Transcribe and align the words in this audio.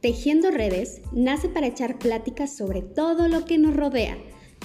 Tejiendo 0.00 0.52
Redes 0.52 1.02
nace 1.12 1.48
para 1.48 1.66
echar 1.66 1.98
pláticas 1.98 2.56
sobre 2.56 2.82
todo 2.82 3.26
lo 3.26 3.44
que 3.44 3.58
nos 3.58 3.74
rodea. 3.74 4.16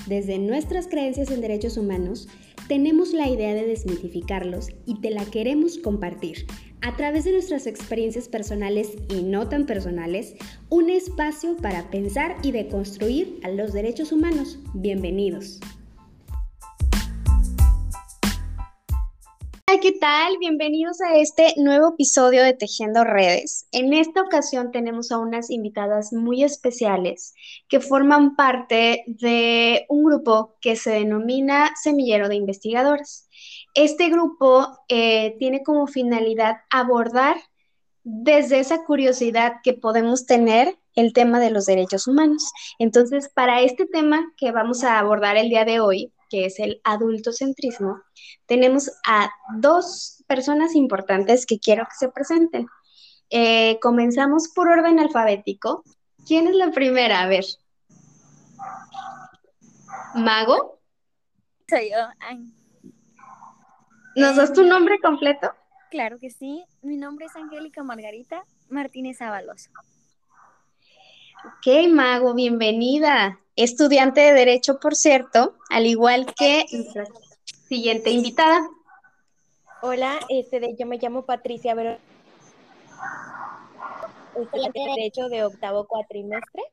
Desde 0.06 0.38
nuestras 0.38 0.88
creencias 0.88 1.31
en 1.31 1.42
derechos 1.42 1.76
humanos, 1.76 2.28
tenemos 2.67 3.13
la 3.13 3.28
idea 3.28 3.56
de 3.56 3.65
desmitificarlos 3.65 4.69
y 4.85 5.01
te 5.01 5.10
la 5.10 5.26
queremos 5.26 5.79
compartir. 5.79 6.46
A 6.81 6.96
través 6.97 7.24
de 7.24 7.31
nuestras 7.31 7.65
experiencias 7.65 8.28
personales 8.28 8.92
y 9.10 9.24
no 9.24 9.49
tan 9.49 9.65
personales, 9.65 10.35
un 10.69 10.92
espacio 10.92 11.58
para 11.58 11.90
pensar 11.90 12.36
y 12.44 12.52
deconstruir 12.52 13.40
a 13.42 13.50
los 13.50 13.74
derechos 13.74 14.12
humanos. 14.12 14.60
Bienvenidos. 14.76 15.60
¿Qué 19.82 19.91
tal? 19.91 20.38
Bienvenidos 20.40 21.02
a 21.02 21.16
este 21.16 21.55
nuevo 21.58 21.94
episodio 21.94 22.44
de 22.44 22.54
Tejiendo 22.54 23.04
Redes. 23.04 23.68
En 23.72 23.91
esta 23.91 24.22
ocasión 24.22 24.72
tenemos 24.72 25.12
a 25.12 25.18
unas 25.18 25.49
invitadas 25.49 26.13
muy 26.13 26.44
especiales 26.44 27.34
que 27.68 27.80
forman 27.80 28.36
parte 28.36 29.04
de 29.08 29.86
un 29.90 30.04
grupo 30.04 30.55
que 30.62 30.76
se 30.76 30.91
denomina 30.91 31.72
Semillero 31.82 32.30
de 32.30 32.36
Investigadores. 32.36 33.27
Este 33.73 34.09
grupo 34.09 34.68
eh, 34.90 35.36
tiene 35.40 35.63
como 35.63 35.88
finalidad 35.88 36.58
abordar 36.70 37.38
desde 38.04 38.60
esa 38.60 38.84
curiosidad 38.85 39.54
que 39.63 39.74
podemos 39.74 40.27
tener 40.27 40.77
el 40.94 41.13
tema 41.13 41.40
de 41.40 41.49
los 41.49 41.66
derechos 41.66 42.08
humanos. 42.08 42.52
Entonces, 42.77 43.27
para 43.27 43.62
este 43.62 43.88
tema 43.88 44.32
que 44.38 44.52
vamos 44.52 44.84
a 44.84 44.99
abordar 44.99 45.35
el 45.35 45.49
día 45.49 45.66
de 45.66 45.80
hoy, 45.80 46.13
que 46.33 46.45
es 46.45 46.57
el 46.57 46.81
adultocentrismo, 46.83 48.01
tenemos 48.47 48.89
a 49.07 49.29
dos 49.59 50.23
personas 50.27 50.73
importantes 50.73 51.45
que 51.45 51.59
quiero 51.59 51.84
que 51.84 51.95
se 51.99 52.09
presenten. 52.09 52.65
Eh, 53.29 53.77
comenzamos 53.84 54.48
por 54.48 54.67
orden 54.67 54.98
alfabético. 54.98 55.84
¿Quién 56.25 56.48
es 56.48 56.55
la 56.55 56.71
primera? 56.71 57.21
A 57.21 57.27
ver. 57.27 57.45
¿Mago? 60.15 60.79
Soy 61.70 61.91
yo. 61.91 61.98
¿Nos 64.16 64.36
das 64.36 64.53
tu 64.53 64.64
nombre 64.64 65.00
completo? 65.03 65.53
Claro 65.92 66.18
que 66.18 66.31
sí. 66.31 66.66
Mi 66.81 66.97
nombre 66.97 67.28
es 67.28 67.36
Angélica 67.36 67.84
Margarita 67.84 68.44
Martínez 68.70 69.22
Ábalos. 69.22 69.70
Ok, 71.46 71.90
Mago, 71.90 72.34
bienvenida 72.34 73.38
estudiante 73.58 74.22
de 74.22 74.34
Derecho, 74.34 74.80
por 74.80 74.96
cierto, 74.96 75.56
al 75.70 75.86
igual 75.88 76.26
que 76.38 76.66
nuestra 76.72 77.06
siguiente 77.68 78.12
invitada. 78.12 78.62
Hola, 79.82 80.20
este, 80.30 80.74
yo 80.78 80.86
me 80.86 80.98
llamo 80.98 81.26
Patricia 81.26 81.76
Verón, 81.76 81.98
estudiante 84.38 84.80
de 84.80 84.86
Derecho 84.96 85.28
de 85.28 85.44
octavo 85.44 85.86
cuatrimestre. 85.86 86.64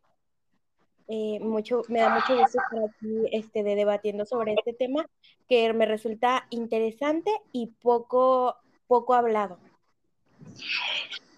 Eh, 1.08 1.40
mucho, 1.40 1.82
me 1.88 1.98
da 1.98 2.10
mucho 2.10 2.38
gusto 2.38 2.60
estar 2.60 2.84
aquí 2.84 3.28
este, 3.32 3.64
de 3.64 3.74
debatiendo 3.74 4.24
sobre 4.24 4.54
este 4.54 4.72
tema 4.72 5.04
que 5.48 5.72
me 5.72 5.84
resulta 5.84 6.46
interesante 6.50 7.32
y 7.50 7.66
poco, 7.82 8.54
poco 8.86 9.14
hablado. 9.14 9.58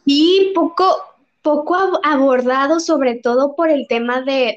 Y 0.05 0.53
poco, 0.55 1.12
poco 1.43 1.77
abordado, 2.03 2.81
sobre 2.81 3.17
todo 3.17 3.55
por 3.57 3.69
el 3.69 3.87
tema 3.89 4.23
de, 4.23 4.57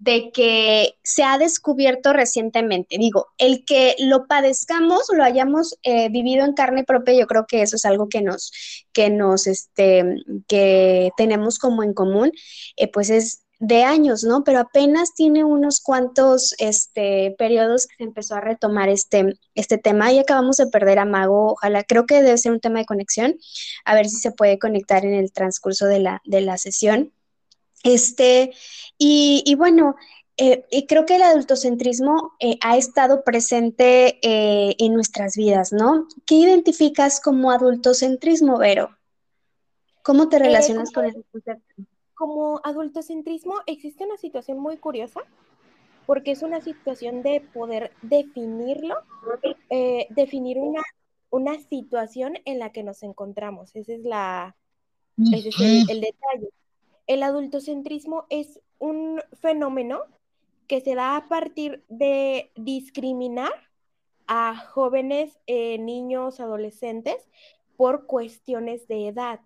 de 0.00 0.32
que 0.32 0.94
se 1.04 1.22
ha 1.22 1.36
descubierto 1.36 2.14
recientemente. 2.14 2.96
Digo, 2.98 3.28
el 3.36 3.64
que 3.66 3.94
lo 3.98 4.26
padezcamos, 4.26 5.02
lo 5.12 5.22
hayamos 5.22 5.78
eh, 5.82 6.08
vivido 6.08 6.44
en 6.46 6.54
carne 6.54 6.84
propia, 6.84 7.14
yo 7.14 7.26
creo 7.26 7.44
que 7.46 7.60
eso 7.60 7.76
es 7.76 7.84
algo 7.84 8.08
que 8.08 8.22
nos, 8.22 8.50
que 8.94 9.10
nos, 9.10 9.46
este, 9.46 10.04
que 10.48 11.10
tenemos 11.18 11.58
como 11.58 11.82
en 11.82 11.92
común, 11.92 12.32
eh, 12.76 12.90
pues 12.90 13.10
es 13.10 13.44
de 13.60 13.84
años, 13.84 14.24
¿no? 14.24 14.42
Pero 14.42 14.58
apenas 14.58 15.14
tiene 15.14 15.44
unos 15.44 15.80
cuantos 15.80 16.54
este, 16.58 17.34
periodos 17.38 17.86
que 17.86 17.96
se 17.96 18.04
empezó 18.04 18.34
a 18.34 18.40
retomar 18.40 18.88
este, 18.88 19.38
este 19.54 19.76
tema 19.76 20.10
y 20.10 20.18
acabamos 20.18 20.56
de 20.56 20.66
perder 20.66 20.98
a 20.98 21.04
Mago. 21.04 21.52
Ojalá, 21.52 21.84
creo 21.84 22.06
que 22.06 22.22
debe 22.22 22.38
ser 22.38 22.52
un 22.52 22.60
tema 22.60 22.78
de 22.78 22.86
conexión, 22.86 23.36
a 23.84 23.94
ver 23.94 24.08
si 24.08 24.16
se 24.16 24.32
puede 24.32 24.58
conectar 24.58 25.04
en 25.04 25.12
el 25.12 25.30
transcurso 25.30 25.86
de 25.86 26.00
la, 26.00 26.22
de 26.24 26.40
la 26.40 26.56
sesión. 26.56 27.12
Este, 27.84 28.52
y, 28.96 29.54
bueno, 29.56 29.94
eh, 30.38 30.64
creo 30.88 31.04
que 31.04 31.16
el 31.16 31.22
adultocentrismo 31.22 32.32
eh, 32.40 32.56
ha 32.62 32.78
estado 32.78 33.24
presente 33.24 34.18
eh, 34.22 34.74
en 34.78 34.94
nuestras 34.94 35.36
vidas, 35.36 35.70
¿no? 35.72 36.08
¿Qué 36.24 36.36
identificas 36.36 37.20
como 37.20 37.50
adultocentrismo, 37.50 38.56
Vero? 38.56 38.96
¿Cómo 40.02 40.30
te 40.30 40.38
relacionas 40.38 40.92
con 40.92 41.04
ese 41.04 41.22
concepto? 41.30 41.89
Como 42.20 42.60
adultocentrismo 42.64 43.54
existe 43.64 44.04
una 44.04 44.18
situación 44.18 44.58
muy 44.58 44.76
curiosa, 44.76 45.20
porque 46.04 46.32
es 46.32 46.42
una 46.42 46.60
situación 46.60 47.22
de 47.22 47.40
poder 47.40 47.92
definirlo, 48.02 48.94
definir 50.10 50.58
una, 50.58 50.82
una 51.30 51.58
situación 51.60 52.34
en 52.44 52.58
la 52.58 52.72
que 52.72 52.82
nos 52.82 53.02
encontramos. 53.02 53.74
Ese 53.74 53.94
es, 53.94 54.04
la, 54.04 54.54
ese 55.32 55.48
es 55.48 55.88
el 55.88 56.02
detalle. 56.02 56.50
El 57.06 57.22
adultocentrismo 57.22 58.26
es 58.28 58.60
un 58.78 59.22
fenómeno 59.40 60.02
que 60.66 60.82
se 60.82 60.94
da 60.94 61.16
a 61.16 61.26
partir 61.26 61.82
de 61.88 62.50
discriminar 62.54 63.54
a 64.26 64.56
jóvenes, 64.56 65.40
eh, 65.46 65.78
niños, 65.78 66.38
adolescentes 66.38 67.16
por 67.78 68.04
cuestiones 68.04 68.86
de 68.88 69.08
edad. 69.08 69.40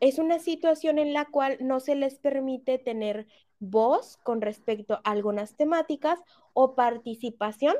Es 0.00 0.18
una 0.18 0.38
situación 0.38 0.98
en 0.98 1.12
la 1.12 1.24
cual 1.24 1.56
no 1.60 1.80
se 1.80 1.94
les 1.94 2.18
permite 2.18 2.78
tener 2.78 3.26
voz 3.60 4.16
con 4.18 4.40
respecto 4.40 4.94
a 4.94 5.10
algunas 5.10 5.54
temáticas 5.56 6.20
o 6.52 6.74
participación 6.74 7.74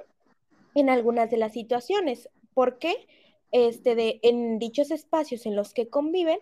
en 0.75 0.91
algunas 0.91 1.31
de 1.31 1.37
las 1.37 1.53
situaciones, 1.53 2.29
porque 2.55 3.07
este 3.53 3.95
de, 3.95 4.21
en 4.23 4.59
dichos 4.59 4.91
espacios 4.91 5.47
en 5.47 5.57
los 5.57 5.73
que 5.73 5.89
conviven 5.89 6.39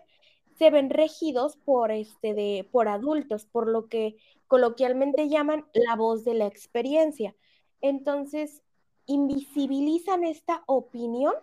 se 0.57 0.71
ven 0.71 0.89
regidos 0.89 1.57
por, 1.57 1.91
este 1.91 2.33
de, 2.33 2.67
por 2.71 2.87
adultos, 2.87 3.45
por 3.45 3.67
lo 3.67 3.87
que 3.87 4.17
coloquialmente 4.47 5.29
llaman 5.29 5.65
la 5.73 5.95
voz 5.95 6.23
de 6.23 6.33
la 6.33 6.47
experiencia. 6.47 7.35
Entonces, 7.81 8.63
invisibilizan 9.05 10.23
esta 10.23 10.63
opinión 10.65 11.33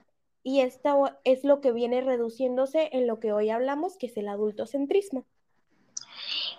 y 0.44 0.60
esto 0.60 1.10
es 1.24 1.42
lo 1.42 1.60
que 1.60 1.72
viene 1.72 2.02
reduciéndose 2.02 2.90
en 2.92 3.08
lo 3.08 3.18
que 3.18 3.32
hoy 3.32 3.50
hablamos, 3.50 3.96
que 3.96 4.06
es 4.06 4.16
el 4.16 4.28
adultocentrismo. 4.28 5.24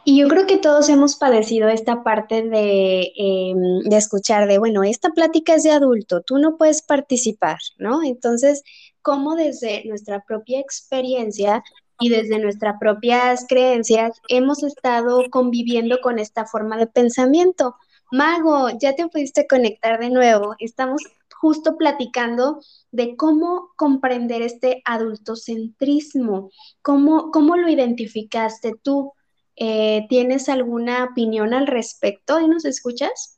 Y 0.03 0.19
yo 0.19 0.27
creo 0.27 0.45
que 0.45 0.57
todos 0.57 0.89
hemos 0.89 1.15
padecido 1.15 1.69
esta 1.69 2.03
parte 2.03 2.43
de, 2.43 3.11
em, 3.15 3.79
de, 3.85 3.97
escuchar 3.97 4.47
de, 4.47 4.57
bueno, 4.57 4.83
esta 4.83 5.09
plática 5.11 5.55
es 5.55 5.63
de 5.63 5.71
adulto, 5.71 6.21
tú 6.21 6.37
no 6.37 6.57
puedes 6.57 6.81
participar, 6.81 7.57
¿no? 7.77 8.03
Entonces, 8.03 8.63
¿cómo 9.01 9.35
desde 9.35 9.83
nuestra 9.85 10.23
propia 10.25 10.59
experiencia 10.59 11.63
y 11.99 12.09
desde 12.09 12.39
nuestras 12.39 12.75
propias 12.79 13.45
creencias 13.47 14.19
hemos 14.27 14.63
estado 14.63 15.23
conviviendo 15.29 15.99
con 16.01 16.19
esta 16.19 16.45
forma 16.45 16.77
de 16.77 16.87
pensamiento. 16.87 17.75
Mago, 18.11 18.69
ya 18.79 18.95
te 18.95 19.07
pudiste 19.07 19.47
conectar 19.47 19.99
de 19.99 20.09
nuevo. 20.09 20.55
Estamos 20.59 21.01
justo 21.45 21.77
platicando 21.77 22.59
de 22.89 23.15
cómo 23.15 23.69
comprender 23.75 24.41
este 24.41 24.81
adultocentrismo, 24.83 26.49
cómo, 26.81 27.29
cómo 27.29 27.55
lo 27.55 27.69
identificaste 27.69 28.73
tú. 28.81 29.13
Eh, 29.55 30.07
¿Tienes 30.09 30.49
alguna 30.49 31.03
opinión 31.03 31.53
al 31.53 31.67
respecto 31.67 32.39
y 32.39 32.47
nos 32.47 32.65
escuchas? 32.65 33.37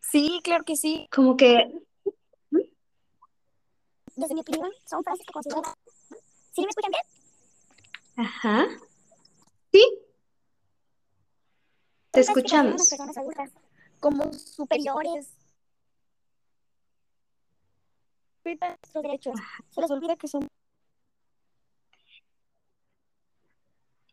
Sí, 0.00 0.40
claro 0.42 0.64
que 0.64 0.76
sí. 0.76 1.08
Como 1.12 1.36
que 1.36 1.70
desde 4.16 4.34
mi 4.34 4.40
opinión, 4.40 4.70
son 4.88 5.04
frases 5.04 5.26
que 5.26 5.32
considero... 5.34 5.62
¿Sí 6.52 6.62
me 6.62 6.68
escuchan 6.70 6.90
bien? 6.90 8.26
Ajá. 8.26 8.66
¿Sí? 9.72 9.84
Te 12.12 12.20
escuchamos. 12.20 12.88
personas 12.88 13.18
adultas 13.18 13.50
como 14.02 14.32
superiores. 14.32 15.32
Nuestros 18.44 19.02
derechos. 19.02 19.40
Se 19.70 19.80
les 19.80 19.90
olvida 19.90 20.16
que 20.16 20.26
son 20.26 20.48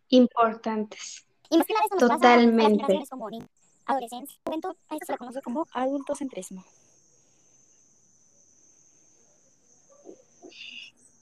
importantes. 0.10 1.26
Totalmente. 1.98 3.04
Como 3.10 3.30
adolescencia, 3.86 4.40
juventud, 4.46 4.76
a 4.88 4.96
esto 4.96 5.06
se 5.08 5.18
conoce 5.18 5.42
como 5.42 5.66
adultocentrismo. 5.74 6.64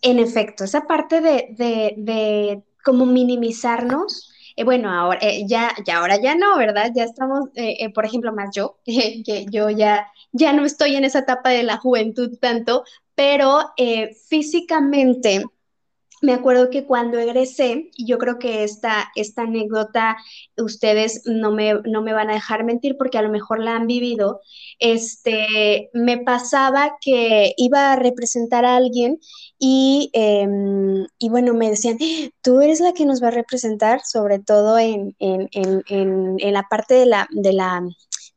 En 0.02 0.20
efecto, 0.20 0.66
esa 0.66 0.86
parte 0.86 1.22
de, 1.22 1.56
de, 1.58 1.94
de 1.98 2.64
como 2.84 3.06
minimizarnos, 3.06 4.34
eh, 4.58 4.64
bueno, 4.66 4.92
ahora 4.92 5.20
eh, 5.22 5.46
ya, 5.48 5.74
ya 5.86 6.00
ahora 6.00 6.20
ya 6.22 6.36
no, 6.36 6.58
¿verdad? 6.58 6.92
Ya 6.96 7.04
estamos, 7.06 7.50
eh, 7.56 7.92
por 7.94 8.06
ejemplo, 8.06 8.34
más 8.34 8.50
yo, 8.56 8.80
que 8.86 9.46
yo 9.52 9.70
ya, 9.70 10.12
ya 10.34 10.54
no 10.54 10.66
estoy 10.66 10.96
en 10.96 11.06
esa 11.06 11.20
etapa 11.20 11.50
de 11.52 11.64
la 11.64 11.78
juventud 11.78 12.38
tanto, 12.40 12.84
pero 13.16 13.74
físicamente 14.30 15.46
me 16.22 16.34
acuerdo 16.34 16.70
que 16.70 16.86
cuando 16.86 17.20
egresé, 17.20 17.90
y 17.96 18.08
yo 18.08 18.18
creo 18.18 18.40
que 18.40 18.64
esta, 18.64 19.10
esta 19.16 19.44
anécdota 19.44 20.18
ustedes 20.58 21.24
no 21.26 21.52
me, 21.52 21.76
no 21.86 22.02
me 22.02 22.14
van 22.14 22.30
a 22.30 22.34
dejar 22.34 22.64
mentir 22.64 22.98
porque 22.98 23.18
a 23.18 23.22
lo 23.22 23.30
mejor 23.30 23.60
la 23.60 23.76
han 23.76 23.88
vivido, 23.88 24.42
este, 24.80 25.90
me 25.94 26.18
pasaba 26.18 26.98
que 27.02 27.54
iba 27.58 27.94
a 27.94 27.96
representar 27.96 28.66
a 28.66 28.76
alguien 28.76 29.20
y, 29.60 30.10
em, 30.14 31.06
y 31.20 31.30
bueno, 31.30 31.54
me 31.54 31.70
decían, 31.70 31.98
tú 32.42 32.62
eres 32.62 32.80
la 32.80 32.94
que 32.94 33.06
nos 33.06 33.22
va 33.24 33.30
a 33.30 33.32
representar, 33.32 34.02
sobre 34.04 34.40
todo 34.40 34.78
en, 34.80 35.16
en, 35.20 35.50
en, 35.52 36.36
en 36.40 36.54
la 36.54 36.64
parte 36.70 36.94
de 36.96 37.06
la, 37.06 37.28
de 37.32 37.54
la 37.54 37.82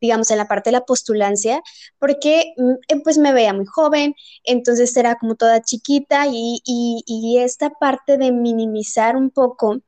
digamos, 0.00 0.30
en 0.30 0.38
la 0.38 0.48
parte 0.48 0.70
de 0.70 0.72
la 0.72 0.84
postulancia, 0.84 1.62
porque 1.98 2.54
mm, 2.56 2.72
eh, 2.88 3.00
pues 3.02 3.18
me 3.18 3.32
veía 3.32 3.52
muy 3.52 3.66
joven, 3.66 4.14
entonces 4.44 4.96
era 4.96 5.16
como 5.16 5.34
toda 5.34 5.62
chiquita 5.62 6.26
y, 6.28 6.60
y, 6.64 7.38
esta 7.38 7.70
parte 7.70 8.18
de 8.18 8.32
minimizar 8.32 9.16
un 9.16 9.30
poco 9.30 9.78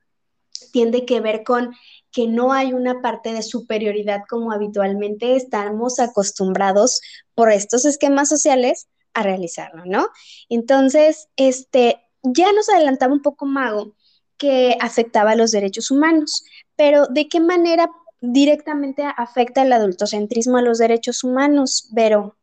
tiende 0.72 1.04
que 1.04 1.20
ver 1.20 1.44
con 1.44 1.74
que 2.10 2.26
no 2.26 2.52
hay 2.52 2.72
una 2.72 3.00
parte 3.00 3.32
de 3.32 3.42
superioridad 3.42 4.22
como 4.28 4.52
habitualmente 4.52 5.34
estamos 5.36 5.98
acostumbrados 5.98 7.00
por 7.34 7.50
estos 7.50 7.84
esquemas 7.84 8.28
sociales 8.28 8.88
a 9.14 9.22
realizarlo, 9.22 9.84
¿no? 9.86 10.08
Entonces, 10.48 11.28
este, 11.36 12.02
ya 12.22 12.52
nos 12.52 12.68
adelantaba 12.68 13.12
un 13.12 13.22
poco 13.22 13.46
Mago 13.46 13.94
que 14.36 14.76
afectaba 14.80 15.32
a 15.32 15.36
los 15.36 15.52
derechos 15.52 15.90
humanos, 15.90 16.44
pero 16.76 17.06
¿de 17.06 17.28
qué 17.28 17.40
manera 17.40 17.90
directamente 18.22 19.02
afecta 19.04 19.62
el 19.62 19.72
adultocentrismo 19.72 20.56
a 20.56 20.62
los 20.62 20.78
derechos 20.78 21.24
humanos, 21.24 21.88
Vero? 21.92 22.36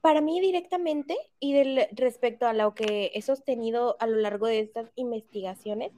Para 0.00 0.20
mí 0.20 0.40
directamente 0.40 1.16
y 1.40 1.54
del, 1.54 1.88
respecto 1.92 2.46
a 2.46 2.52
lo 2.52 2.74
que 2.74 3.10
he 3.14 3.22
sostenido 3.22 3.96
a 3.98 4.06
lo 4.06 4.16
largo 4.16 4.46
de 4.46 4.60
estas 4.60 4.90
investigaciones, 4.94 5.92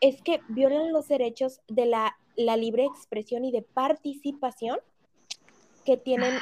es 0.00 0.22
que 0.22 0.40
violan 0.48 0.92
los 0.92 1.08
derechos 1.08 1.60
de 1.68 1.86
la, 1.86 2.16
libre 2.36 2.84
expresión 2.84 3.44
y 3.44 3.52
de 3.52 3.62
participación 3.62 4.78
que 5.84 5.96
tienen 5.96 6.32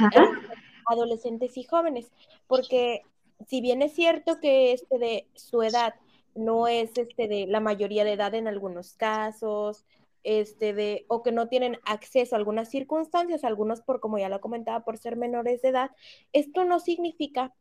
adolescentes 0.86 1.56
y 1.56 1.64
jóvenes, 1.64 2.12
porque 2.46 3.02
si 3.46 3.60
bien 3.60 3.82
es 3.82 3.92
cierto 3.92 4.38
que 4.40 4.72
este 4.72 4.98
de 4.98 5.26
su 5.34 5.62
edad 5.62 5.94
no 6.34 6.68
es 6.68 6.96
este 6.96 7.26
de 7.26 7.46
la 7.46 7.58
mayoría 7.60 8.04
de 8.04 8.12
edad 8.12 8.34
en 8.34 8.46
algunos 8.46 8.94
casos, 8.94 9.84
este, 10.28 10.74
de, 10.74 11.06
o 11.08 11.22
que 11.22 11.32
no 11.32 11.48
tienen 11.48 11.78
acceso 11.86 12.34
a 12.34 12.38
algunas 12.38 12.68
circunstancias, 12.68 13.44
algunos 13.44 13.80
por, 13.80 13.98
como 13.98 14.18
ya 14.18 14.28
lo 14.28 14.42
comentaba, 14.42 14.84
por 14.84 14.98
ser 14.98 15.16
menores 15.16 15.62
de 15.62 15.70
edad, 15.70 15.90
esto 16.34 16.64
no 16.64 16.80
significa 16.80 17.54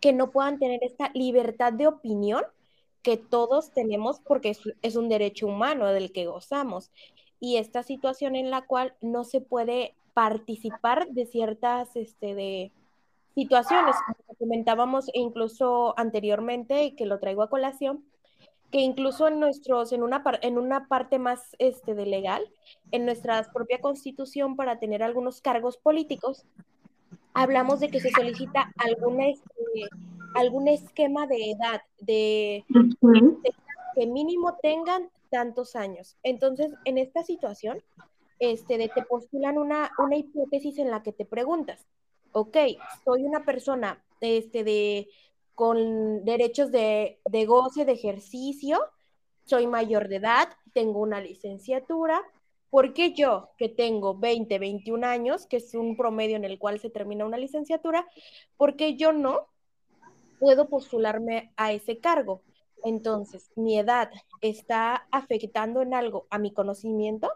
que 0.00 0.12
no 0.12 0.32
puedan 0.32 0.58
tener 0.58 0.82
esta 0.82 1.12
libertad 1.14 1.72
de 1.72 1.86
opinión 1.86 2.42
que 3.02 3.16
todos 3.16 3.70
tenemos 3.70 4.18
porque 4.18 4.56
es, 4.82 4.96
un 4.96 5.08
derecho 5.08 5.46
humano 5.46 5.86
del 5.86 6.12
que 6.12 6.26
gozamos. 6.26 6.90
Y 7.38 7.58
esta 7.58 7.84
situación 7.84 8.34
en 8.34 8.50
la 8.50 8.62
cual 8.62 8.96
no 9.00 9.22
se 9.22 9.40
puede 9.40 9.94
participar 10.12 11.06
de 11.06 11.24
ciertas 11.26 11.94
este, 11.94 12.34
de 12.34 12.72
situaciones, 13.36 13.94
como 14.08 14.36
comentábamos 14.40 15.08
incluso 15.14 15.94
anteriormente 15.96 16.82
y 16.82 16.96
que 16.96 17.06
lo 17.06 17.20
traigo 17.20 17.44
a 17.44 17.48
colación, 17.48 18.04
que 18.72 18.80
incluso 18.80 19.28
en 19.28 19.38
nuestros, 19.38 19.92
en 19.92 20.02
una, 20.02 20.24
en 20.40 20.56
una 20.56 20.88
parte 20.88 21.18
más 21.18 21.54
este, 21.58 21.94
de 21.94 22.06
legal, 22.06 22.42
en 22.90 23.04
nuestra 23.04 23.42
propia 23.52 23.80
constitución 23.82 24.56
para 24.56 24.78
tener 24.78 25.02
algunos 25.02 25.42
cargos 25.42 25.76
políticos, 25.76 26.46
hablamos 27.34 27.80
de 27.80 27.88
que 27.88 28.00
se 28.00 28.10
solicita 28.10 28.72
algún, 28.78 29.20
este, 29.20 29.50
algún 30.34 30.68
esquema 30.68 31.26
de 31.26 31.50
edad, 31.50 31.82
de, 32.00 32.64
que 33.94 34.06
mínimo 34.06 34.56
tengan 34.62 35.10
tantos 35.30 35.76
años. 35.76 36.16
Entonces, 36.22 36.72
en 36.86 36.96
esta 36.96 37.22
situación, 37.24 37.82
este, 38.38 38.78
de, 38.78 38.88
te 38.88 39.02
postulan 39.02 39.58
una, 39.58 39.92
una 39.98 40.16
hipótesis 40.16 40.78
en 40.78 40.90
la 40.90 41.02
que 41.02 41.12
te 41.12 41.26
preguntas, 41.26 41.86
ok, 42.32 42.56
soy 43.04 43.24
una 43.24 43.44
persona 43.44 44.02
este, 44.22 44.64
de 44.64 45.08
con 45.54 46.24
derechos 46.24 46.70
de, 46.70 47.20
goce, 47.46 47.84
de 47.84 47.92
ejercicio, 47.92 48.80
soy 49.44 49.66
mayor 49.66 50.08
de 50.08 50.16
edad, 50.16 50.48
tengo 50.72 51.00
una 51.00 51.20
licenciatura, 51.20 52.22
¿por 52.70 52.94
qué 52.94 53.12
yo, 53.12 53.50
que 53.58 53.68
tengo 53.68 54.16
20, 54.16 54.58
21 54.58 55.06
años, 55.06 55.46
que 55.46 55.58
es 55.58 55.74
un 55.74 55.96
promedio 55.96 56.36
en 56.36 56.44
el 56.44 56.58
cual 56.58 56.80
se 56.80 56.90
termina 56.90 57.26
una 57.26 57.36
licenciatura, 57.36 58.06
por 58.56 58.76
qué 58.76 58.96
yo 58.96 59.12
no 59.12 59.48
puedo 60.40 60.68
postularme 60.68 61.52
a 61.56 61.72
ese 61.72 61.98
cargo? 61.98 62.42
Entonces, 62.84 63.50
mi 63.54 63.78
edad 63.78 64.10
está 64.40 65.06
afectando 65.10 65.82
en 65.82 65.94
algo 65.94 66.26
a 66.30 66.38
mi 66.38 66.52
conocimiento. 66.52 67.30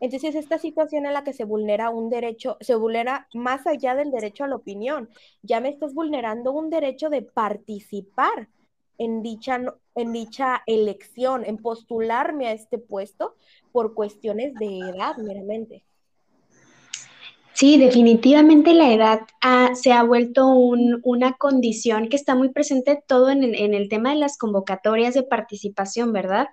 Entonces, 0.00 0.34
esta 0.34 0.58
situación 0.58 1.06
en 1.06 1.12
la 1.12 1.24
que 1.24 1.32
se 1.32 1.44
vulnera 1.44 1.90
un 1.90 2.08
derecho, 2.10 2.56
se 2.60 2.74
vulnera 2.74 3.28
más 3.34 3.66
allá 3.66 3.94
del 3.94 4.10
derecho 4.10 4.44
a 4.44 4.48
la 4.48 4.56
opinión, 4.56 5.10
ya 5.42 5.60
me 5.60 5.68
estás 5.68 5.94
vulnerando 5.94 6.52
un 6.52 6.70
derecho 6.70 7.10
de 7.10 7.22
participar 7.22 8.48
en 8.98 9.22
dicha, 9.22 9.60
en 9.94 10.12
dicha 10.12 10.62
elección, 10.66 11.44
en 11.44 11.58
postularme 11.58 12.48
a 12.48 12.52
este 12.52 12.78
puesto 12.78 13.34
por 13.72 13.94
cuestiones 13.94 14.54
de 14.54 14.78
edad 14.78 15.16
meramente. 15.18 15.84
Sí, 17.60 17.76
definitivamente 17.76 18.72
la 18.72 18.90
edad 18.90 19.20
se 19.74 19.92
ha 19.92 20.02
vuelto 20.02 20.46
una 20.46 21.34
condición 21.34 22.08
que 22.08 22.16
está 22.16 22.34
muy 22.34 22.48
presente 22.48 23.02
todo 23.06 23.28
en 23.28 23.44
el, 23.44 23.88
tema 23.90 24.14
de 24.14 24.16
las 24.16 24.38
convocatorias 24.38 25.12
de 25.12 25.24
participación, 25.24 26.10
¿verdad? 26.10 26.46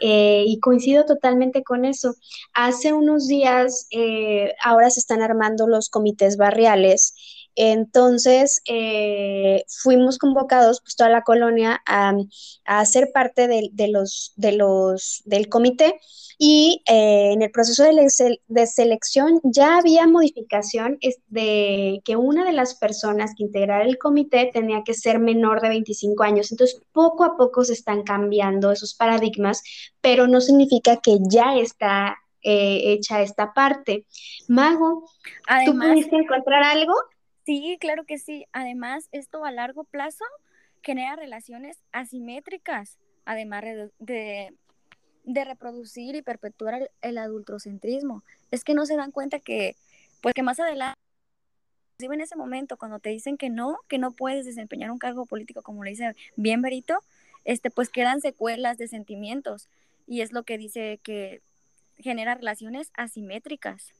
Eh, 0.00 0.44
y 0.46 0.60
coincido 0.60 1.06
totalmente 1.06 1.64
con 1.64 1.84
eso. 1.84 2.14
Hace 2.52 2.92
unos 2.92 3.26
días, 3.26 3.88
eh, 3.90 4.54
ahora 4.62 4.90
se 4.90 5.00
están 5.00 5.22
armando 5.22 5.66
los 5.66 5.90
comités 5.90 6.36
barriales. 6.36 7.16
Entonces, 7.56 8.62
eh, 8.66 9.64
fuimos 9.82 10.18
convocados, 10.18 10.80
pues 10.80 10.96
toda 10.96 11.10
la 11.10 11.22
colonia, 11.22 11.82
a, 11.86 12.14
a 12.64 12.84
ser 12.84 13.10
parte 13.12 13.48
de, 13.48 13.88
los, 13.88 14.32
de 14.36 14.52
los, 14.52 15.22
del 15.24 15.48
comité 15.48 16.00
y 16.38 16.82
eh, 16.86 17.32
en 17.32 17.42
el 17.42 17.50
proceso 17.50 17.84
de, 17.84 18.66
selección 18.66 19.40
ya 19.44 19.78
había 19.78 20.06
modificación 20.06 20.98
de 21.28 22.00
que 22.04 22.16
una 22.16 22.44
de 22.44 22.52
las 22.52 22.74
personas 22.74 23.32
que 23.36 23.44
integrara 23.44 23.84
el 23.84 23.98
comité 23.98 24.50
tenía 24.52 24.82
que 24.84 24.94
ser 24.94 25.18
menor 25.18 25.60
de 25.60 25.68
25 25.68 26.22
años. 26.24 26.50
Entonces, 26.50 26.80
poco 26.92 27.24
a 27.24 27.36
poco 27.36 27.64
se 27.64 27.74
están 27.74 28.02
cambiando 28.02 28.72
esos 28.72 28.94
paradigmas, 28.94 29.62
pero 30.00 30.26
no 30.26 30.40
significa 30.40 30.96
que 30.96 31.18
ya 31.30 31.56
está 31.56 32.16
eh, 32.42 32.92
hecha 32.92 33.22
esta 33.22 33.52
parte. 33.52 34.06
Mago, 34.48 35.08
¿tú 35.64 35.72
pudiste 35.78 36.16
encontrar 36.16 36.64
algo? 36.64 36.94
Sí, 37.44 37.76
claro 37.80 38.04
que 38.04 38.18
sí. 38.18 38.46
Además, 38.52 39.08
esto 39.12 39.44
a 39.44 39.50
largo 39.50 39.84
plazo 39.84 40.24
genera 40.82 41.16
relaciones 41.16 41.78
asimétricas, 41.92 42.98
además 43.24 43.64
de 43.98 44.54
de 45.24 45.44
reproducir 45.44 46.14
y 46.14 46.22
perpetuar 46.22 46.90
el, 47.00 47.18
adultocentrismo. 47.18 48.22
Es 48.50 48.62
que 48.62 48.74
no 48.74 48.86
se 48.86 48.96
dan 48.96 49.10
cuenta 49.10 49.40
que, 49.40 49.76
pues 50.20 50.34
que 50.34 50.42
más 50.42 50.60
adelante, 50.60 50.98
en 51.98 52.20
ese 52.20 52.36
momento, 52.36 52.76
cuando 52.76 52.98
te 52.98 53.10
dicen 53.10 53.36
que 53.36 53.50
no, 53.50 53.78
que 53.88 53.98
no 53.98 54.12
puedes 54.12 54.44
desempeñar 54.44 54.90
un 54.90 54.98
cargo 54.98 55.26
político, 55.26 55.62
como 55.62 55.84
le 55.84 55.90
dice 55.90 56.14
bien 56.36 56.60
Berito, 56.60 56.98
este, 57.44 57.70
pues 57.70 57.88
quedan 57.88 58.20
secuelas 58.20 58.78
de 58.78 58.88
sentimientos. 58.88 59.68
Y 60.06 60.20
es 60.20 60.32
lo 60.32 60.42
que 60.42 60.58
dice 60.58 61.00
que 61.02 61.40
genera 61.96 62.34
relaciones 62.34 62.90
asimétricas 62.94 63.94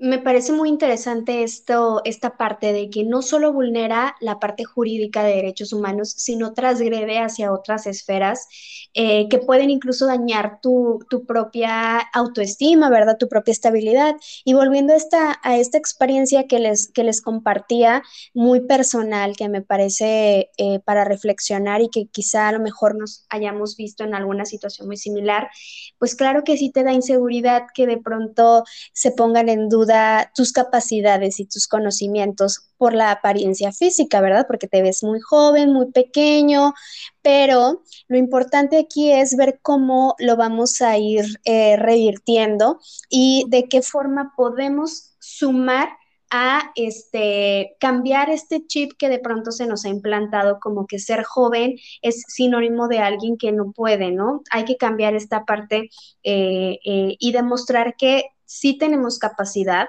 me 0.00 0.18
parece 0.18 0.52
muy 0.52 0.70
interesante 0.70 1.42
esto, 1.42 2.00
esta 2.06 2.38
parte 2.38 2.72
de 2.72 2.88
que 2.88 3.04
no 3.04 3.20
solo 3.20 3.52
vulnera 3.52 4.16
la 4.20 4.38
parte 4.38 4.64
jurídica 4.64 5.22
de 5.22 5.34
derechos 5.34 5.74
humanos, 5.74 6.14
sino 6.16 6.54
transgrede 6.54 7.18
hacia 7.18 7.52
otras 7.52 7.86
esferas 7.86 8.48
eh, 8.94 9.28
que 9.28 9.38
pueden 9.38 9.68
incluso 9.68 10.06
dañar 10.06 10.60
tu, 10.62 11.00
propia 11.28 11.98
autoestima, 12.14 12.88
¿verdad? 12.88 13.18
Tu 13.18 13.28
propia 13.28 13.52
estabilidad. 13.52 14.16
Y 14.44 14.54
volviendo 14.54 14.94
a 14.94 14.96
esta, 14.96 15.38
a 15.42 15.58
esta 15.58 15.76
experiencia 15.76 16.46
que 16.46 16.60
les, 16.60 16.90
que 16.90 17.04
les 17.04 17.20
compartía, 17.20 18.02
muy 18.32 18.60
personal, 18.60 19.36
que 19.36 19.50
me 19.50 19.60
parece 19.60 20.50
eh, 20.56 20.80
para 20.82 21.04
reflexionar 21.04 21.82
y 21.82 21.90
que 21.90 22.06
quizá 22.06 22.48
a 22.48 22.52
lo 22.52 22.60
mejor 22.60 22.96
nos 22.96 23.26
hayamos 23.28 23.76
visto 23.76 24.04
en 24.04 24.14
alguna 24.14 24.46
situación 24.46 24.86
muy 24.86 24.96
similar, 24.96 25.50
pues 25.98 26.14
claro 26.14 26.42
que 26.42 26.56
sí 26.56 26.70
te 26.70 26.84
da 26.84 26.92
inseguridad 26.92 27.64
que 27.74 27.86
de 27.86 27.98
pronto 27.98 28.64
se 28.94 29.12
pongan 29.12 29.50
en 29.50 29.68
duda 29.68 29.89
tus 30.34 30.52
capacidades 30.52 31.40
y 31.40 31.46
tus 31.46 31.66
conocimientos 31.66 32.70
por 32.76 32.94
la 32.94 33.10
apariencia 33.10 33.72
física, 33.72 34.20
¿verdad? 34.20 34.46
Porque 34.46 34.68
te 34.68 34.82
ves 34.82 35.02
muy 35.02 35.20
joven, 35.20 35.72
muy 35.72 35.90
pequeño, 35.92 36.74
pero 37.22 37.82
lo 38.08 38.16
importante 38.18 38.78
aquí 38.78 39.12
es 39.12 39.36
ver 39.36 39.60
cómo 39.62 40.14
lo 40.18 40.36
vamos 40.36 40.80
a 40.80 40.96
ir 40.98 41.24
eh, 41.44 41.76
revirtiendo 41.76 42.78
y 43.08 43.44
de 43.48 43.68
qué 43.68 43.82
forma 43.82 44.32
podemos 44.36 45.14
sumar 45.18 45.90
a 46.30 46.70
este, 46.76 47.76
cambiar 47.80 48.30
este 48.30 48.64
chip 48.66 48.92
que 48.96 49.08
de 49.08 49.18
pronto 49.18 49.50
se 49.50 49.66
nos 49.66 49.84
ha 49.84 49.88
implantado 49.88 50.60
como 50.60 50.86
que 50.86 51.00
ser 51.00 51.24
joven 51.24 51.76
es 52.02 52.22
sinónimo 52.28 52.86
de 52.86 53.00
alguien 53.00 53.36
que 53.36 53.50
no 53.50 53.72
puede, 53.72 54.12
¿no? 54.12 54.42
Hay 54.52 54.64
que 54.64 54.76
cambiar 54.76 55.14
esta 55.14 55.44
parte 55.44 55.90
eh, 56.22 56.78
eh, 56.84 57.16
y 57.18 57.32
demostrar 57.32 57.96
que 57.96 58.26
sí 58.50 58.76
tenemos 58.76 59.20
capacidad 59.20 59.86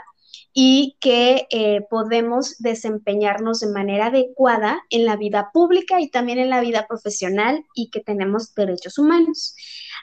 y 0.53 0.98
que 1.00 1.48
eh, 1.50 1.82
podemos 1.89 2.58
desempeñarnos 2.60 3.62
de 3.62 3.72
manera 3.72 4.08
adecuada 4.08 4.84
en 4.89 5.06
la 5.06 5.15
vida 5.15 5.50
pública 5.51 6.00
y 6.00 6.10
también 6.10 6.38
en 6.38 6.50
la 6.50 6.62
vida 6.62 6.86
profesional 6.88 7.65
y 7.74 7.89
que 7.89 8.01
tenemos 8.01 8.53
derechos 8.53 9.00
humanos. 9.00 9.56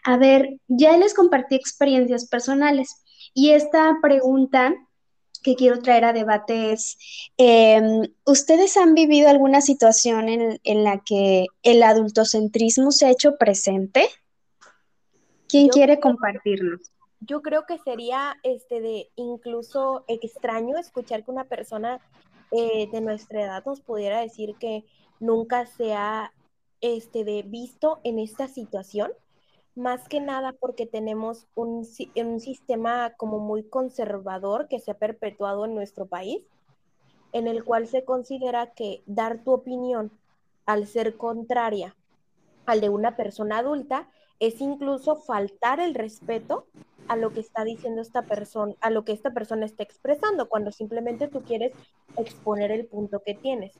A 0.05 0.17
ver, 0.17 0.59
ya 0.67 0.97
les 0.97 1.15
compartí 1.15 1.55
experiencias 1.55 2.27
personales 2.27 3.05
y 3.33 3.51
esta 3.51 3.99
pregunta 4.03 4.75
que 5.45 5.55
quiero 5.55 5.81
traer 5.81 6.05
a 6.05 6.13
debate 6.13 6.73
es, 6.73 6.99
em, 7.37 8.09
¿ustedes 8.25 8.77
han 8.77 8.95
vivido 8.95 9.29
alguna 9.29 9.61
situación 9.61 10.29
en, 10.29 10.59
en, 10.65 10.83
la 10.83 11.01
que 11.05 11.47
el 11.63 11.85
adultocentrismo 11.85 12.91
se 12.91 13.07
ha 13.07 13.11
hecho 13.11 13.37
presente? 13.39 14.09
¿Quién 15.47 15.69
quiere 15.69 16.01
compartirlo? 16.01 16.79
Yo 17.21 17.43
creo 17.43 17.67
que 17.67 17.79
sería 17.79 18.37
este 18.43 18.81
de 18.81 19.11
incluso 19.17 20.05
extraño 20.07 20.77
escuchar 20.79 21.25
que 21.25 21.31
una 21.31 21.45
persona 21.45 22.01
eh, 22.51 22.89
de 22.91 23.01
nuestra 23.01 23.43
edad 23.43 23.65
nos 23.65 23.81
pudiera 23.81 24.21
decir 24.21 24.55
que 24.57 24.85
nunca 25.21 25.67
se 25.67 25.95
ha 25.95 26.33
este, 26.81 27.25
de 27.25 27.43
visto 27.43 28.01
en 28.05 28.19
esta 28.19 28.47
situación 28.49 29.13
más 29.75 30.09
que 30.09 30.21
nada 30.21 30.53
porque 30.53 30.87
tenemos 30.87 31.47
un, 31.55 31.87
un, 32.17 32.41
sistema 32.41 33.13
como 33.17 33.39
muy 33.39 33.63
conservador 33.63 34.67
que 34.67 34.81
se 34.81 34.91
ha 34.91 34.99
perpetuado 34.99 35.65
en 35.65 35.75
nuestro 35.77 36.07
país, 36.07 36.43
en 37.33 37.47
el 37.47 37.63
cual 37.63 37.87
se 37.87 38.05
considera 38.05 38.73
que 38.73 39.03
dar 39.07 39.45
tu 39.45 39.53
opinión 39.53 40.11
al 40.67 40.87
ser 40.87 41.17
contraria 41.17 41.95
al 42.67 42.81
de 42.81 42.89
una 42.89 43.17
persona 43.17 43.59
adulta 43.59 44.11
es 44.41 44.61
incluso 44.61 45.17
faltar 45.17 45.81
el 45.81 45.95
respeto 45.95 46.67
a 47.09 47.17
lo 47.17 47.33
que 47.33 47.41
está 47.41 47.65
diciendo 47.65 48.03
esta 48.03 48.23
persona, 48.23 48.75
a 48.81 48.91
lo 48.91 49.05
que 49.05 49.13
esta 49.13 49.33
persona 49.33 49.67
está 49.67 49.83
expresando, 49.83 50.49
cuando 50.49 50.71
simplemente 50.71 51.29
tú 51.29 51.43
quieres 51.43 51.73
exponer 52.17 52.71
el 52.71 52.87
punto 52.87 53.23
que 53.25 53.35
tienes. 53.35 53.79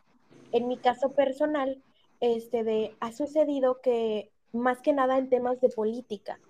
En 0.53 0.67
mi 0.67 0.79
caso 0.79 1.13
personal, 1.13 1.83
este 2.21 2.65
de, 2.65 2.97
ha 3.01 3.13
sucedido 3.13 3.81
que 3.81 4.31
más 4.53 4.81
que 4.81 4.93
nada 4.93 5.19
en 5.19 5.29
temas 5.29 5.61
de 5.61 5.69
política. 5.69 6.41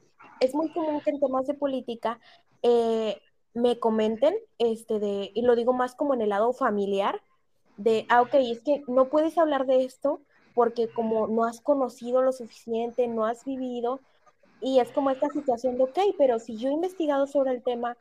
Es 0.40 0.54
muy 0.54 0.70
común 0.73 1.00
que 1.00 1.11
en 1.11 1.20
temas 1.20 1.47
de 1.47 1.54
política 1.54 2.20
eh, 2.62 3.20
me 3.54 3.78
comenten, 3.78 4.35
este 4.58 4.99
de, 4.99 5.30
y 5.35 5.42
lo 5.42 5.56
digo 5.56 5.73
más 5.73 5.94
como 5.94 6.14
en 6.14 6.23
el 6.23 6.28
lado 6.30 6.52
familiar, 6.52 7.20
de, 7.76 8.06
ah, 8.08 8.23
ok, 8.23 8.35
es 8.35 8.61
que 8.61 8.82
no 8.87 9.08
puedes 9.08 9.38
hablar 9.38 9.66
de 9.66 9.85
esto 9.85 10.20
porque 10.54 10.88
como 10.88 11.28
no 11.28 11.44
has 11.44 11.61
conocido 11.61 12.23
lo 12.23 12.32
suficiente, 12.32 13.06
no 13.06 13.25
has 13.25 13.44
vivido, 13.44 14.00
y 14.60 14.80
es 14.80 14.90
como 14.90 15.10
esta 15.10 15.28
situación 15.28 15.76
de, 15.76 15.84
ok, 15.84 15.98
pero 16.16 16.38
si 16.38 16.56
yo 16.56 16.68
he 16.68 16.72
investigado 16.72 17.26
sobre 17.26 17.52
el 17.52 17.62
tema, 17.62 17.96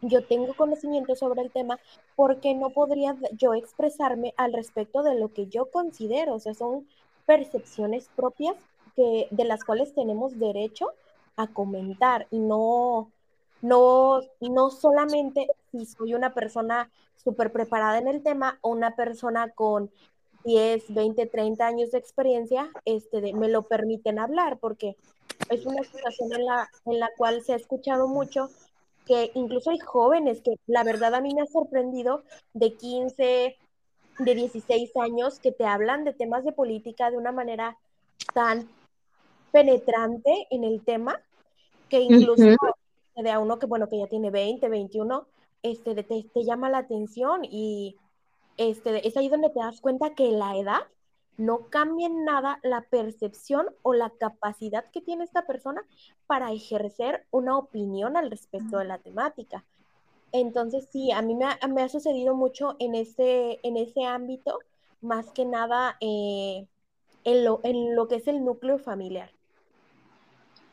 yo 0.00 0.24
tengo 0.26 0.54
conocimiento 0.54 1.14
sobre 1.14 1.42
el 1.42 1.50
tema, 1.50 1.78
¿por 2.16 2.40
qué 2.40 2.54
no 2.54 2.70
podría 2.70 3.16
yo 3.32 3.54
expresarme 3.54 4.34
al 4.36 4.52
respecto 4.52 5.02
de 5.02 5.14
lo 5.14 5.32
que 5.32 5.46
yo 5.46 5.70
considero? 5.70 6.34
O 6.34 6.40
sea, 6.40 6.54
son 6.54 6.86
percepciones 7.26 8.08
propias 8.16 8.56
que, 8.96 9.28
de 9.30 9.44
las 9.44 9.64
cuales 9.64 9.94
tenemos 9.94 10.38
derecho 10.38 10.88
a 11.36 11.46
comentar 11.46 12.26
y 12.30 12.38
no, 12.38 13.10
no, 13.60 14.20
no 14.40 14.70
solamente 14.70 15.48
si 15.70 15.86
soy 15.86 16.14
una 16.14 16.34
persona 16.34 16.90
súper 17.16 17.52
preparada 17.52 17.98
en 17.98 18.08
el 18.08 18.22
tema 18.22 18.58
o 18.60 18.70
una 18.70 18.96
persona 18.96 19.50
con 19.50 19.90
10, 20.44 20.92
20, 20.92 21.26
30 21.26 21.66
años 21.66 21.90
de 21.92 21.98
experiencia, 21.98 22.70
este, 22.84 23.32
me 23.32 23.48
lo 23.48 23.62
permiten 23.62 24.18
hablar, 24.18 24.58
porque 24.58 24.96
es 25.48 25.66
una 25.66 25.82
situación 25.82 26.32
en 26.32 26.44
la, 26.44 26.68
en 26.86 27.00
la 27.00 27.10
cual 27.16 27.42
se 27.42 27.52
ha 27.52 27.56
escuchado 27.56 28.08
mucho 28.08 28.48
que 29.06 29.32
incluso 29.34 29.70
hay 29.70 29.78
jóvenes 29.78 30.42
que 30.42 30.54
la 30.66 30.84
verdad 30.84 31.14
a 31.14 31.20
mí 31.20 31.34
me 31.34 31.42
ha 31.42 31.46
sorprendido 31.46 32.22
de 32.54 32.74
15, 32.74 33.56
de 34.18 34.34
16 34.34 34.96
años 34.96 35.40
que 35.40 35.52
te 35.52 35.64
hablan 35.64 36.04
de 36.04 36.12
temas 36.12 36.44
de 36.44 36.52
política 36.52 37.10
de 37.10 37.16
una 37.16 37.32
manera 37.32 37.76
tan 38.34 38.68
penetrante 39.50 40.46
en 40.50 40.64
el 40.64 40.82
tema, 40.84 41.20
que 41.88 42.00
incluso 42.00 42.56
de 43.16 43.30
a 43.30 43.38
uno 43.38 43.58
que, 43.58 43.66
bueno, 43.66 43.88
que 43.88 43.98
ya 43.98 44.06
tiene 44.06 44.30
20, 44.30 44.68
21, 44.68 45.26
este, 45.62 45.94
te, 45.94 46.04
te 46.04 46.44
llama 46.44 46.70
la 46.70 46.78
atención 46.78 47.44
y 47.44 47.96
este, 48.56 49.06
es 49.06 49.16
ahí 49.16 49.28
donde 49.28 49.50
te 49.50 49.60
das 49.60 49.80
cuenta 49.80 50.14
que 50.14 50.30
la 50.30 50.56
edad 50.56 50.80
no 51.36 51.70
cambia 51.70 52.06
en 52.06 52.24
nada 52.24 52.58
la 52.62 52.82
percepción 52.82 53.66
o 53.82 53.94
la 53.94 54.10
capacidad 54.10 54.90
que 54.90 55.00
tiene 55.00 55.24
esta 55.24 55.46
persona 55.46 55.82
para 56.26 56.52
ejercer 56.52 57.26
una 57.30 57.56
opinión 57.56 58.16
al 58.16 58.30
respecto 58.30 58.78
de 58.78 58.84
la 58.84 58.98
temática. 58.98 59.64
Entonces, 60.32 60.88
sí, 60.90 61.10
a 61.12 61.20
mí 61.22 61.34
me 61.34 61.44
ha, 61.44 61.58
me 61.68 61.82
ha 61.82 61.88
sucedido 61.88 62.34
mucho 62.34 62.76
en 62.78 62.94
ese, 62.94 63.60
en 63.62 63.76
ese 63.76 64.04
ámbito, 64.04 64.58
más 65.00 65.30
que 65.32 65.44
nada 65.44 65.96
eh, 66.00 66.66
en, 67.24 67.44
lo, 67.44 67.60
en 67.64 67.94
lo 67.94 68.08
que 68.08 68.16
es 68.16 68.28
el 68.28 68.44
núcleo 68.44 68.78
familiar. 68.78 69.30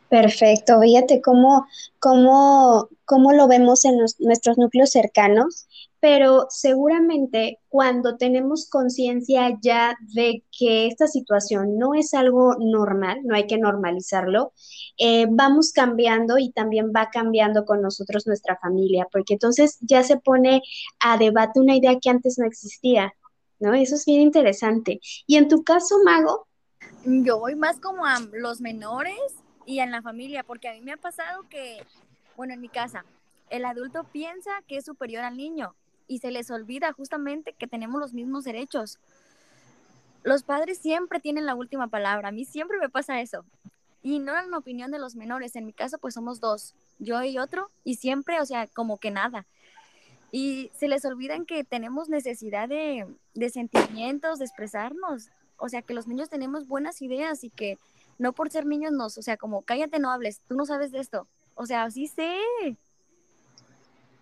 Perfecto, 0.10 0.80
fíjate 0.82 1.22
cómo, 1.22 1.68
cómo, 2.00 2.90
cómo 3.06 3.32
lo 3.32 3.48
vemos 3.48 3.86
en 3.86 3.96
nuestros 4.18 4.58
núcleos 4.58 4.90
cercanos, 4.90 5.68
pero 6.00 6.48
seguramente 6.50 7.60
cuando 7.68 8.18
tenemos 8.18 8.68
conciencia 8.68 9.56
ya 9.62 9.96
de 10.16 10.44
que 10.58 10.88
esta 10.88 11.06
situación 11.06 11.78
no 11.78 11.94
es 11.94 12.16
algo 12.16 12.56
normal, 12.60 13.20
no 13.24 13.36
hay 13.36 13.46
que 13.46 13.60
normalizarlo, 13.60 14.54
eh, 14.98 15.28
vamos 15.30 15.74
cambiando 15.74 16.40
y 16.40 16.52
también 16.54 16.92
va 16.96 17.12
cambiando 17.12 17.64
con 17.66 17.84
nosotros 17.84 18.26
nuestra 18.26 18.58
familia, 18.58 19.08
porque 19.12 19.34
entonces 19.34 19.78
ya 19.82 20.04
se 20.04 20.18
pone 20.18 20.64
a 21.00 21.20
debate 21.20 21.60
una 21.60 21.76
idea 21.76 22.00
que 22.02 22.10
antes 22.10 22.40
no 22.40 22.48
existía, 22.48 23.14
¿no? 23.60 23.76
Eso 23.76 23.94
es 23.94 24.06
bien 24.06 24.22
interesante. 24.22 25.02
Y 25.28 25.36
en 25.36 25.48
tu 25.48 25.64
caso, 25.64 25.98
Mago. 26.04 26.48
Yo 27.06 27.40
voy 27.40 27.56
más 27.56 27.80
como 27.80 28.06
a 28.06 28.20
los 28.34 28.62
menores 28.62 29.16
y 29.70 29.82
en 29.82 29.92
la 29.92 30.02
familia, 30.02 30.42
porque 30.42 30.68
a 30.68 30.74
mí 30.74 30.82
me 30.82 30.94
ha 30.94 30.98
pasado 30.98 31.48
que, 31.48 31.86
bueno, 32.36 32.56
en 32.56 32.60
mi 32.60 32.70
casa, 32.70 33.06
el 33.52 33.66
adulto 33.66 34.04
piensa 34.04 34.50
que 34.68 34.78
es 34.78 34.86
superior 34.86 35.24
al 35.24 35.38
niño 35.38 35.76
y 36.08 36.18
se 36.18 36.32
les 36.32 36.50
olvida 36.50 36.92
justamente 36.92 37.54
que 37.54 37.68
tenemos 37.68 38.02
los 38.02 38.12
mismos 38.16 38.46
derechos. 38.46 38.98
Los 40.24 40.42
padres 40.42 40.80
siempre 40.80 41.20
tienen 41.20 41.46
la 41.46 41.54
última 41.54 41.88
palabra, 41.88 42.30
a 42.30 42.32
mí 42.32 42.46
siempre 42.46 42.80
me 42.80 42.90
pasa 42.90 43.22
eso. 43.22 43.46
Y 44.02 44.18
no 44.18 44.36
en 44.40 44.50
la 44.50 44.58
opinión 44.58 44.90
de 44.90 44.98
los 44.98 45.16
menores, 45.16 45.56
en 45.56 45.68
mi 45.68 45.74
caso 45.74 46.00
pues 46.00 46.16
somos 46.16 46.40
dos, 46.40 46.74
yo 46.98 47.22
y 47.24 47.38
otro, 47.38 47.70
y 47.84 47.98
siempre, 47.98 48.42
o 48.42 48.48
sea, 48.48 48.66
como 48.66 48.98
que 48.98 49.12
nada. 49.12 49.46
Y 50.32 50.72
se 50.80 50.88
les 50.88 51.06
olvidan 51.06 51.46
que 51.46 51.64
tenemos 51.64 52.10
necesidad 52.10 52.68
de, 52.68 53.06
de 53.36 53.50
sentimientos, 53.52 54.40
de 54.40 54.46
expresarnos. 54.46 55.30
O 55.58 55.70
sea, 55.70 55.84
que 55.84 55.94
los 55.94 56.08
niños 56.08 56.30
tenemos 56.30 56.68
buenas 56.68 57.04
ideas 57.04 57.44
y 57.44 57.52
que 57.52 57.78
no 58.20 58.34
por 58.34 58.52
ser 58.52 58.66
niños 58.68 58.92
nos, 58.92 59.18
o 59.18 59.22
sea, 59.24 59.38
como 59.38 59.64
cállate, 59.64 59.98
no 60.00 60.12
hables, 60.12 60.42
tú 60.48 60.56
no 60.56 60.66
sabes 60.66 60.92
de 60.92 61.00
esto. 61.00 61.28
O 61.56 61.66
sea, 61.66 61.90
sí 61.90 62.08
sé. 62.08 62.38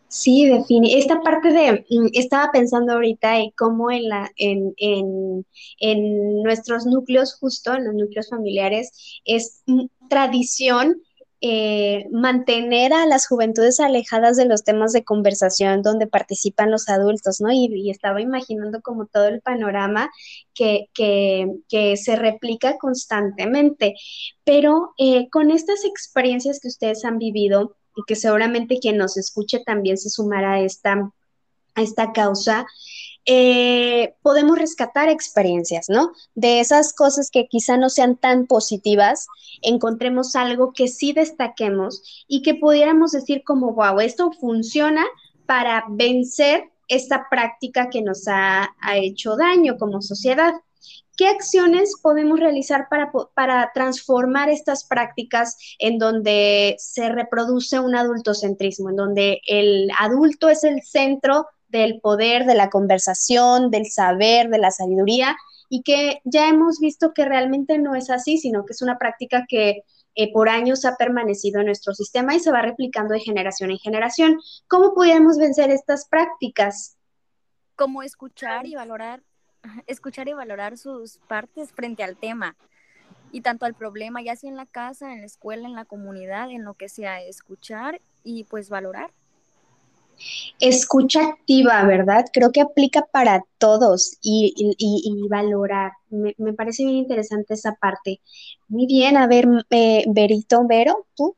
Sí, 0.08 0.48
define. 0.48 0.98
Esta 0.98 1.20
parte 1.22 1.52
de, 1.52 1.86
mm, 1.90 2.08
estaba 2.14 2.50
pensando 2.52 2.94
ahorita 2.94 3.40
en 3.40 3.52
cómo 3.52 3.92
en, 3.92 4.08
la, 4.08 4.32
en, 4.38 4.74
en, 4.78 5.46
en 5.80 6.44
nuestros 6.44 6.86
núcleos, 6.86 7.36
justo 7.36 7.74
en 7.76 7.86
los 7.86 7.94
núcleos 7.94 8.30
familiares, 8.30 9.20
es 9.26 9.64
tradición 10.10 11.02
eh, 11.42 12.06
mantener 12.12 12.94
a 12.94 13.06
las 13.06 13.28
juventudes 13.28 13.80
alejadas 13.80 14.38
de 14.38 14.46
los 14.46 14.64
temas 14.64 14.92
de 14.92 15.04
conversación 15.04 15.84
donde 15.84 16.08
participan 16.08 16.72
los 16.72 16.90
adultos, 16.90 17.42
¿no? 17.42 17.52
Y, 17.52 17.90
estaba 17.92 18.22
imaginando 18.22 18.82
como 18.82 19.06
todo 19.06 19.28
el 19.28 19.42
panorama 19.42 20.10
que, 20.54 20.88
que, 20.94 21.98
se 21.98 22.16
replica 22.16 22.78
constantemente. 22.78 23.96
Pero 24.44 24.94
eh, 24.98 25.30
con 25.30 25.52
estas 25.52 25.86
experiencias 25.86 26.60
que 26.60 26.70
ustedes 26.70 27.06
han 27.06 27.20
vivido 27.20 27.78
y 27.96 28.02
que 28.08 28.16
seguramente 28.16 28.80
quien 28.80 28.98
nos 28.98 29.18
escuche 29.18 29.62
también 29.66 29.98
se 29.98 30.10
sumará 30.10 30.54
a 30.54 30.62
esta, 30.62 31.12
a 31.78 31.82
esta 31.82 32.12
causa, 32.12 32.66
eh, 33.30 34.16
podemos 34.22 34.58
rescatar 34.58 35.10
experiencias, 35.10 35.88
¿no? 35.90 36.14
De 36.34 36.62
esas 36.62 36.94
cosas 36.94 37.30
que 37.30 37.48
quizá 37.48 37.76
no 37.76 37.90
sean 37.90 38.16
tan 38.16 38.48
positivas, 38.48 39.28
encontremos 39.62 40.36
algo 40.36 40.72
que 40.74 40.88
sí 40.88 41.12
destaquemos 41.12 42.26
y 42.28 42.42
que 42.42 42.56
pudiéramos 42.56 43.12
decir 43.12 43.44
como, 43.46 43.74
wow, 43.74 44.00
esto 44.00 44.32
funciona 44.32 45.06
para 45.46 45.84
vencer 45.90 46.72
esta 46.88 47.28
práctica 47.30 47.90
que 47.90 48.02
nos 48.02 48.30
ha, 48.30 48.70
hecho 48.96 49.36
daño 49.36 49.78
como 49.78 50.02
sociedad. 50.02 50.54
¿Qué 51.18 51.28
acciones 51.28 51.96
podemos 52.02 52.40
realizar 52.40 52.88
para, 52.90 53.12
para, 53.34 53.72
transformar 53.74 54.50
estas 54.50 54.86
prácticas 54.86 55.58
en 55.80 55.98
donde 55.98 56.76
se 56.78 57.10
reproduce 57.10 57.78
un 57.80 57.96
adultocentrismo, 57.96 58.90
en 58.92 58.96
donde 58.96 59.42
el 59.48 59.90
adulto 60.00 60.48
es 60.48 60.64
el 60.64 60.82
centro 60.84 61.48
del 61.70 62.00
poder, 62.00 62.46
de 62.46 62.56
la 62.56 62.70
conversación, 62.70 63.72
del 63.72 63.86
saber, 63.86 64.50
de 64.50 64.58
la 64.58 64.72
sabiduría, 64.72 65.36
y 65.70 65.84
que 65.84 66.22
ya 66.24 66.48
hemos 66.48 66.80
visto 66.80 67.14
que 67.14 67.26
realmente 67.26 67.78
no 67.78 67.96
es 67.96 68.10
así, 68.10 68.38
sino 68.38 68.66
que 68.66 68.74
es 68.74 68.82
una 68.82 68.98
práctica 68.98 69.46
que 69.48 69.84
eh, 70.16 70.34
por 70.34 70.50
años 70.50 70.84
ha 70.86 70.96
permanecido 70.96 71.60
en 71.60 71.68
nuestro 71.68 71.94
sistema 71.94 72.34
y 72.34 72.40
se 72.40 72.52
va 72.52 72.62
replicando 72.62 73.14
de 73.14 73.20
generación 73.20 73.70
en 73.70 73.78
generación. 73.78 74.40
¿Cómo 74.68 74.96
podemos 74.96 75.38
vencer 75.38 75.70
estas 75.70 76.08
prácticas? 76.08 76.98
Como 77.76 78.02
escuchar 78.02 78.66
y 78.66 78.74
valorar, 78.76 79.22
escuchar 79.88 80.28
y 80.28 80.34
valorar 80.34 80.78
sus 80.78 81.20
partes 81.28 81.72
frente 81.72 82.04
al 82.04 82.18
tema 82.18 82.56
y 83.32 83.42
tanto 83.42 83.66
al 83.66 83.76
problema, 83.76 84.22
ya 84.24 84.36
sea 84.36 84.50
en 84.50 84.56
la 84.56 84.66
casa, 84.66 85.14
en 85.14 85.20
la 85.20 85.28
escuela, 85.28 85.68
en 85.68 85.76
la 85.76 85.86
comunidad, 85.86 86.50
en 86.50 86.64
lo 86.64 86.74
que 86.74 86.90
sea, 86.90 87.22
escuchar 87.22 88.02
y 88.24 88.46
pues 88.46 88.70
valorar. 88.70 89.12
Escucha 90.60 91.24
activa, 91.24 91.84
¿verdad? 91.84 92.26
Creo 92.34 92.52
que 92.52 92.62
aplica 92.62 93.06
para 93.12 93.46
todos 93.58 94.18
y, 94.22 94.54
valorar. 95.30 95.92
Me, 96.10 96.34
parece 96.54 96.84
bien 96.84 96.98
interesante 96.98 97.54
esa 97.54 97.76
parte. 97.76 98.20
Muy 98.68 98.88
bien, 98.88 99.16
a 99.18 99.28
ver, 99.28 99.48
eh, 99.70 100.04
Berito, 100.08 100.66
Vero, 100.68 101.06
¿tú? 101.16 101.36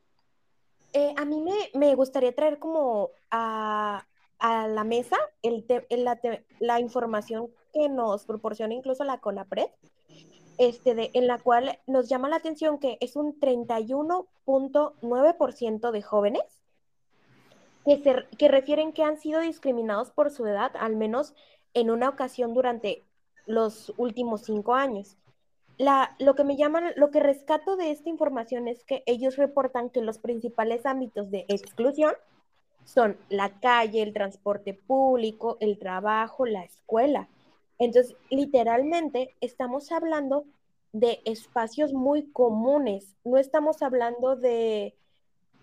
Eh, 0.92 1.14
a 1.16 1.24
mí 1.24 1.44
me, 1.74 1.94
gustaría 1.94 2.34
traer 2.34 2.58
como 2.58 3.10
a, 3.30 4.04
la 4.40 4.84
mesa 4.84 5.16
el 5.42 5.66
la, 5.90 6.18
la, 6.60 6.80
información 6.80 7.50
que 7.74 7.90
nos 7.90 8.24
proporciona 8.24 8.72
incluso 8.74 9.04
la 9.04 9.18
CONAPRED, 9.18 9.68
este 10.58 10.94
de, 10.94 11.10
en 11.14 11.26
la 11.26 11.38
cual 11.38 11.78
nos 11.86 12.08
llama 12.08 12.30
la 12.30 12.36
atención 12.36 12.78
que 12.78 12.96
es 13.00 13.16
un 13.16 13.38
31.9% 13.38 15.90
de 15.90 16.02
jóvenes 16.02 16.59
que, 17.98 18.48
refieren 18.48 18.92
que 18.92 19.02
han 19.02 19.18
sido 19.18 19.40
discriminados 19.40 20.10
por 20.10 20.30
su 20.30 20.46
edad, 20.46 20.72
al 20.78 20.96
menos 20.96 21.34
en 21.74 21.90
una 21.90 22.08
ocasión 22.08 22.54
durante 22.54 23.04
los 23.46 23.92
últimos 23.96 24.42
cinco 24.42 24.74
años. 24.74 25.16
La, 25.78 26.14
lo 26.18 26.34
que 26.34 26.44
me 26.44 26.56
llaman, 26.56 26.92
lo 26.96 27.10
que 27.10 27.20
rescato 27.20 27.76
de 27.76 27.90
esta 27.90 28.08
información 28.08 28.68
es 28.68 28.84
que 28.84 29.02
ellos 29.06 29.36
reportan 29.36 29.90
que 29.90 30.02
los 30.02 30.18
principales 30.18 30.84
ámbitos 30.86 31.30
de 31.30 31.46
exclusión 31.48 32.12
son 32.84 33.16
la 33.28 33.60
calle, 33.60 34.02
el 34.02 34.12
transporte 34.12 34.74
público, 34.74 35.56
el 35.60 35.78
trabajo, 35.78 36.46
la 36.46 36.64
escuela. 36.64 37.28
Entonces, 37.78 38.14
literalmente 38.28 39.34
estamos 39.40 39.90
hablando 39.90 40.44
de 40.92 41.20
espacios 41.24 41.92
muy 41.92 42.30
comunes, 42.30 43.16
no 43.24 43.38
estamos 43.38 43.82
hablando 43.82 44.36
de 44.36 44.94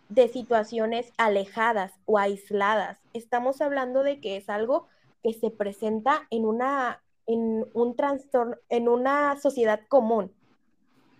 de 0.09 0.27
situaciones 0.27 1.11
alejadas 1.17 1.93
o 2.05 2.17
aisladas. 2.17 2.99
Estamos 3.13 3.61
hablando 3.61 4.03
de 4.03 4.19
que 4.19 4.37
es 4.37 4.49
algo 4.49 4.87
que 5.23 5.33
se 5.33 5.49
presenta 5.49 6.27
en 6.29 6.45
una 6.45 7.01
en 7.25 7.65
un 7.73 7.95
trastorno 7.95 8.55
en 8.69 8.87
una 8.87 9.37
sociedad 9.39 9.81
común. 9.89 10.31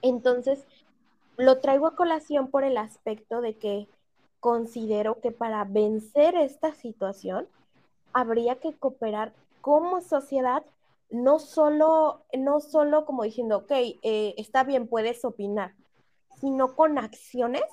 Entonces, 0.02 0.66
lo 1.36 1.60
traigo 1.60 1.88
a 1.88 1.96
colación 1.96 2.50
por 2.50 2.64
el 2.64 2.78
aspecto 2.78 3.42
de 3.42 3.58
que 3.58 3.88
considero 4.40 5.20
que 5.20 5.32
para 5.32 5.64
vencer 5.66 6.36
esta 6.36 6.74
situación 6.74 7.48
habría 8.14 8.60
que 8.60 8.74
cooperar 8.74 9.34
como 9.62 10.02
sociedad, 10.02 10.64
no 11.10 11.40
solo, 11.40 12.24
no 12.38 12.62
solo 12.62 13.06
como 13.06 13.24
diciendo, 13.24 13.58
ok, 13.58 13.72
eh, 13.72 14.34
está 14.38 14.64
bien, 14.64 14.88
puedes 14.88 15.26
opinar, 15.26 15.74
sino 16.40 16.76
con 16.76 16.98
acciones 16.98 17.64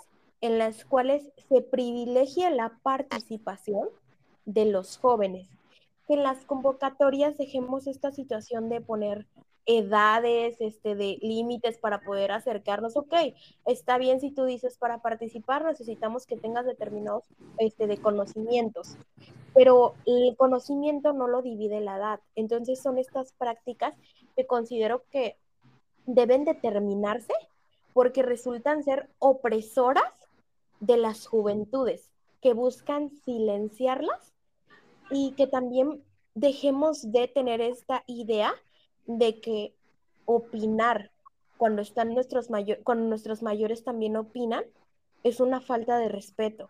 en 0.44 0.58
las 0.58 0.84
cuales 0.84 1.32
se 1.48 1.62
privilegia 1.62 2.50
la 2.50 2.78
participación 2.82 3.88
de 4.44 4.66
los 4.66 4.98
jóvenes. 4.98 5.48
En 6.06 6.22
las 6.22 6.44
convocatorias 6.44 7.38
dejemos 7.38 7.86
esta 7.86 8.12
situación 8.12 8.68
de 8.68 8.82
poner 8.82 9.26
edades, 9.64 10.56
este, 10.60 10.96
de 10.96 11.16
límites 11.22 11.78
para 11.78 12.02
poder 12.02 12.30
acercarnos. 12.30 12.94
Ok, 12.98 13.14
está 13.64 13.96
bien 13.96 14.20
si 14.20 14.32
tú 14.32 14.44
dices 14.44 14.76
para 14.76 15.00
participar 15.00 15.64
necesitamos 15.64 16.26
que 16.26 16.36
tengas 16.36 16.66
determinados 16.66 17.24
este, 17.56 17.86
de 17.86 17.96
conocimientos, 17.96 18.98
pero 19.54 19.94
el 20.04 20.36
conocimiento 20.36 21.14
no 21.14 21.26
lo 21.26 21.40
divide 21.40 21.80
la 21.80 21.96
edad. 21.96 22.20
Entonces 22.34 22.82
son 22.82 22.98
estas 22.98 23.32
prácticas 23.32 23.94
que 24.36 24.46
considero 24.46 25.04
que 25.10 25.38
deben 26.04 26.44
determinarse 26.44 27.32
porque 27.94 28.22
resultan 28.22 28.84
ser 28.84 29.08
opresoras 29.20 30.12
de 30.80 30.96
las 30.96 31.26
juventudes 31.26 32.10
que 32.40 32.52
buscan 32.52 33.10
silenciarlas 33.10 34.34
y 35.10 35.32
que 35.32 35.46
también 35.46 36.02
dejemos 36.34 37.10
de 37.12 37.28
tener 37.28 37.60
esta 37.60 38.04
idea 38.06 38.54
de 39.06 39.40
que 39.40 39.74
opinar 40.26 41.10
cuando 41.56 41.82
están 41.82 42.14
nuestros 42.14 42.50
mayores, 42.50 42.82
cuando 42.84 43.06
nuestros 43.06 43.42
mayores 43.42 43.84
también 43.84 44.16
opinan, 44.16 44.64
es 45.22 45.40
una 45.40 45.60
falta 45.60 45.98
de 45.98 46.08
respeto. 46.08 46.68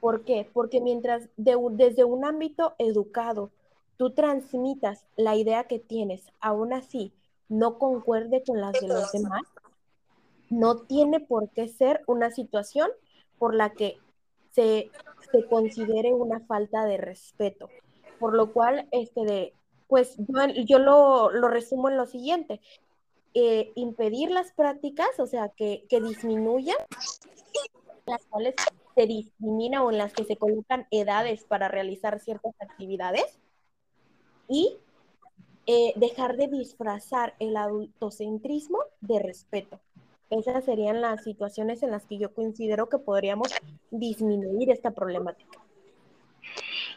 ¿Por 0.00 0.24
qué? 0.24 0.50
Porque 0.52 0.80
mientras 0.80 1.28
desde 1.36 2.04
un 2.04 2.24
ámbito 2.24 2.74
educado 2.78 3.50
tú 3.96 4.10
transmitas 4.10 5.06
la 5.16 5.36
idea 5.36 5.64
que 5.64 5.78
tienes, 5.78 6.32
aún 6.40 6.72
así 6.72 7.12
no 7.48 7.78
concuerde 7.78 8.42
con 8.44 8.60
las 8.60 8.72
de 8.72 8.88
los 8.88 9.12
demás, 9.12 9.42
no 10.50 10.78
tiene 10.80 11.20
por 11.20 11.50
qué 11.50 11.68
ser 11.68 12.02
una 12.06 12.30
situación 12.30 12.90
por 13.42 13.56
la 13.56 13.70
que 13.70 13.98
se, 14.52 14.92
considere 15.50 16.14
una 16.14 16.38
falta 16.46 16.84
de 16.84 16.96
respeto. 16.96 17.68
Por 18.20 18.34
lo 18.34 18.52
cual, 18.52 18.86
este 18.92 19.24
de, 19.24 19.52
pues 19.88 20.14
yo, 20.64 20.78
lo, 20.78 21.48
resumo 21.48 21.90
en 21.90 21.96
lo 21.96 22.06
siguiente. 22.06 22.60
Eh, 23.34 23.72
impedir 23.74 24.30
las 24.30 24.52
prácticas, 24.52 25.18
o 25.18 25.26
sea, 25.26 25.48
que, 25.48 25.84
disminuyan, 25.90 26.76
las 28.06 28.24
cuales 28.26 28.54
se 28.94 29.06
discrimina 29.08 29.82
o 29.82 29.90
en 29.90 29.98
las 29.98 30.12
que 30.12 30.22
se 30.22 30.36
colocan 30.36 30.86
edades 30.92 31.42
para 31.42 31.66
realizar 31.66 32.20
ciertas 32.20 32.54
actividades 32.60 33.40
y 34.46 34.76
eh, 35.66 35.94
dejar 35.96 36.36
de 36.36 36.46
disfrazar 36.46 37.34
el 37.40 37.56
adultocentrismo 37.56 38.78
de 39.00 39.18
respeto. 39.18 39.80
Esas 40.32 40.64
serían 40.64 41.02
las 41.02 41.24
situaciones 41.24 41.82
en 41.82 41.90
las 41.90 42.06
que 42.06 42.16
yo 42.16 42.32
considero 42.32 42.88
que 42.88 42.96
podríamos 42.96 43.48
disminuir 43.90 44.70
esta 44.70 44.90
problemática. 44.90 45.58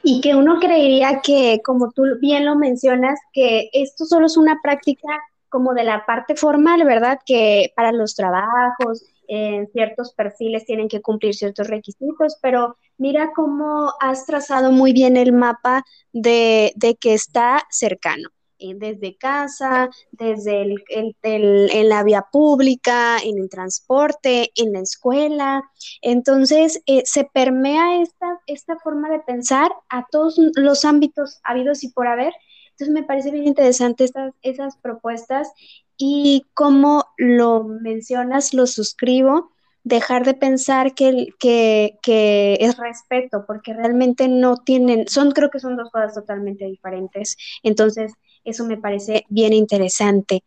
Y 0.03 0.21
que 0.21 0.35
uno 0.35 0.57
creería 0.61 1.19
que, 1.21 1.59
como 1.61 1.91
tú 1.91 2.03
bien 2.21 2.45
lo 2.45 2.55
mencionas, 2.55 3.19
que 3.33 3.69
esto 3.73 4.05
solo 4.05 4.27
es 4.27 4.37
una 4.37 4.61
práctica 4.63 5.09
como 5.49 5.73
de 5.73 5.83
la 5.83 6.05
parte 6.05 6.37
formal, 6.37 6.85
¿verdad? 6.85 7.19
Que 7.25 7.73
para 7.75 7.91
los 7.91 8.15
trabajos, 8.15 9.03
en 9.27 9.67
ciertos 9.71 10.13
perfiles 10.13 10.65
tienen 10.65 10.87
que 10.87 11.01
cumplir 11.01 11.35
ciertos 11.35 11.67
requisitos, 11.67 12.37
pero 12.41 12.77
mira 12.97 13.33
cómo 13.35 13.91
has 13.99 14.25
trazado 14.25 14.71
muy 14.71 14.93
bien 14.93 15.17
el 15.17 15.33
mapa 15.33 15.83
de, 16.13 16.71
de 16.77 16.95
que 16.95 17.13
está 17.13 17.63
cercano. 17.69 18.29
Eh, 18.57 18.73
desde 18.73 19.17
casa, 19.17 19.89
desde 20.11 20.61
el, 20.61 20.77
en 21.21 21.89
la 21.89 22.03
vía 22.03 22.25
pública, 22.31 23.17
en 23.21 23.37
el 23.37 23.49
transporte, 23.49 24.51
en 24.55 24.71
la 24.71 24.79
escuela. 24.79 25.69
Entonces, 26.01 26.81
eh, 26.85 27.03
se 27.05 27.25
permea 27.25 28.01
esta, 28.01 28.39
esta 28.47 28.77
forma 28.79 29.09
de 29.09 29.19
pensar 29.19 29.71
a 29.89 30.05
todos 30.09 30.39
los 30.55 30.85
ámbitos 30.85 31.41
habidos 31.43 31.83
y 31.83 31.89
por 31.89 32.07
haber. 32.07 32.31
Entonces, 32.71 32.93
me 32.93 33.03
parece 33.03 33.31
bien 33.31 33.45
interesante 33.45 34.05
estas, 34.05 34.33
esas 34.41 34.77
propuestas 34.77 35.51
y 35.97 36.45
como 36.53 37.05
lo 37.17 37.65
mencionas, 37.65 38.53
lo 38.53 38.67
suscribo 38.67 39.51
dejar 39.85 40.25
de 40.25 40.33
pensar 40.33 40.95
que, 40.95 41.27
que, 41.39 41.99
que, 42.01 42.57
es 42.59 42.75
respeto, 42.77 43.45
porque 43.45 43.73
realmente 43.73 44.27
no 44.27 44.57
tienen, 44.57 45.07
son, 45.07 45.31
creo 45.31 45.51
que 45.51 45.59
son 45.59 45.77
dos 45.77 45.91
cosas 45.91 46.15
totalmente 46.15 46.65
diferentes. 46.65 47.37
Entonces, 47.61 48.13
eso 48.45 48.65
me 48.65 48.77
parece 48.77 49.25
bien 49.29 49.53
interesante. 49.53 50.43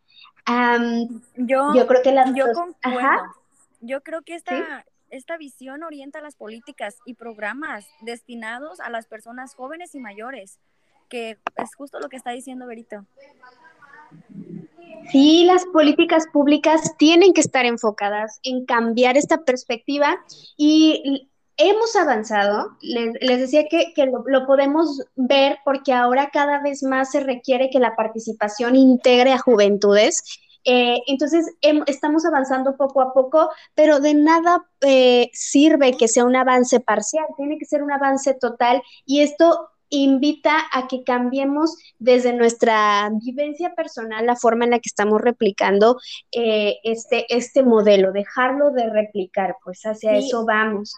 yo, 1.37 1.75
yo, 1.75 1.87
creo 1.87 2.03
que 2.03 2.13
las 2.13 2.35
yo 2.35 2.47
Yo 3.81 4.03
creo 4.03 4.23
que 4.23 4.35
esta, 4.35 4.87
esta 5.11 5.37
visión 5.37 5.83
orienta 5.83 6.21
las 6.21 6.37
políticas 6.37 6.97
y 7.05 7.15
programas 7.15 7.87
destinados 8.01 8.81
a 8.81 8.91
las 8.91 9.07
personas 9.07 9.55
jóvenes 9.55 9.95
y 9.95 10.01
mayores, 10.01 10.59
que 11.09 11.39
es 11.57 11.75
justo 11.75 12.01
lo 12.01 12.09
que 12.09 12.17
está 12.17 12.31
diciendo 12.31 12.67
Berito. 12.67 13.05
Sí, 15.11 15.45
las 15.45 15.65
políticas 15.67 16.27
públicas 16.33 16.97
tienen 16.99 17.33
que 17.33 17.41
estar 17.41 17.65
enfocadas 17.65 18.41
en 18.43 18.67
cambiar 18.67 19.17
esta 19.17 19.43
perspectiva 19.43 20.19
y 20.57 21.29
hemos 21.59 21.95
avanzado, 21.97 22.77
les, 22.81 23.13
decía 23.21 23.67
que, 23.69 23.93
lo, 24.07 24.47
podemos 24.47 25.03
ver 25.17 25.59
porque 25.65 25.93
ahora 25.93 26.31
cada 26.33 26.63
vez 26.63 26.83
más 26.83 27.11
se 27.11 27.21
requiere 27.21 27.69
que 27.69 27.81
la 27.81 27.97
participación 27.97 28.77
integre 28.77 29.33
a 29.33 29.39
juventudes. 29.39 30.23
Eh, 30.65 30.99
entonces, 31.07 31.47
estamos 31.87 32.25
avanzando 32.25 32.77
poco 32.77 33.01
a 33.01 33.13
poco, 33.13 33.51
pero 33.75 34.01
de 34.01 34.15
nada 34.15 34.67
eh, 34.81 35.31
sirve 35.33 35.97
que 35.97 36.09
sea 36.09 36.25
un 36.25 36.37
avance 36.37 36.81
parcial, 36.81 37.27
tiene 37.37 37.59
que 37.59 37.65
ser 37.65 37.83
un 37.83 37.93
avance 37.93 38.35
total 38.35 38.83
y 39.05 39.21
esto 39.21 39.71
invita 39.91 40.65
a 40.73 40.87
que 40.87 41.03
cambiemos 41.03 41.77
desde 41.99 42.35
nuestra 42.35 43.11
vivencia 43.23 43.75
personal 43.75 44.27
la 44.27 44.37
forma 44.37 44.65
en 44.65 44.73
la 44.73 44.79
que 44.81 44.89
estamos 44.89 45.21
replicando 45.21 45.99
eh, 46.31 46.77
este, 46.85 47.25
este 47.35 47.63
modelo, 47.63 48.13
dejarlo 48.13 48.71
de 48.71 48.91
replicar, 48.91 49.57
pues 49.65 49.81
hacia 49.85 50.17
eso 50.17 50.45
vamos. 50.45 50.95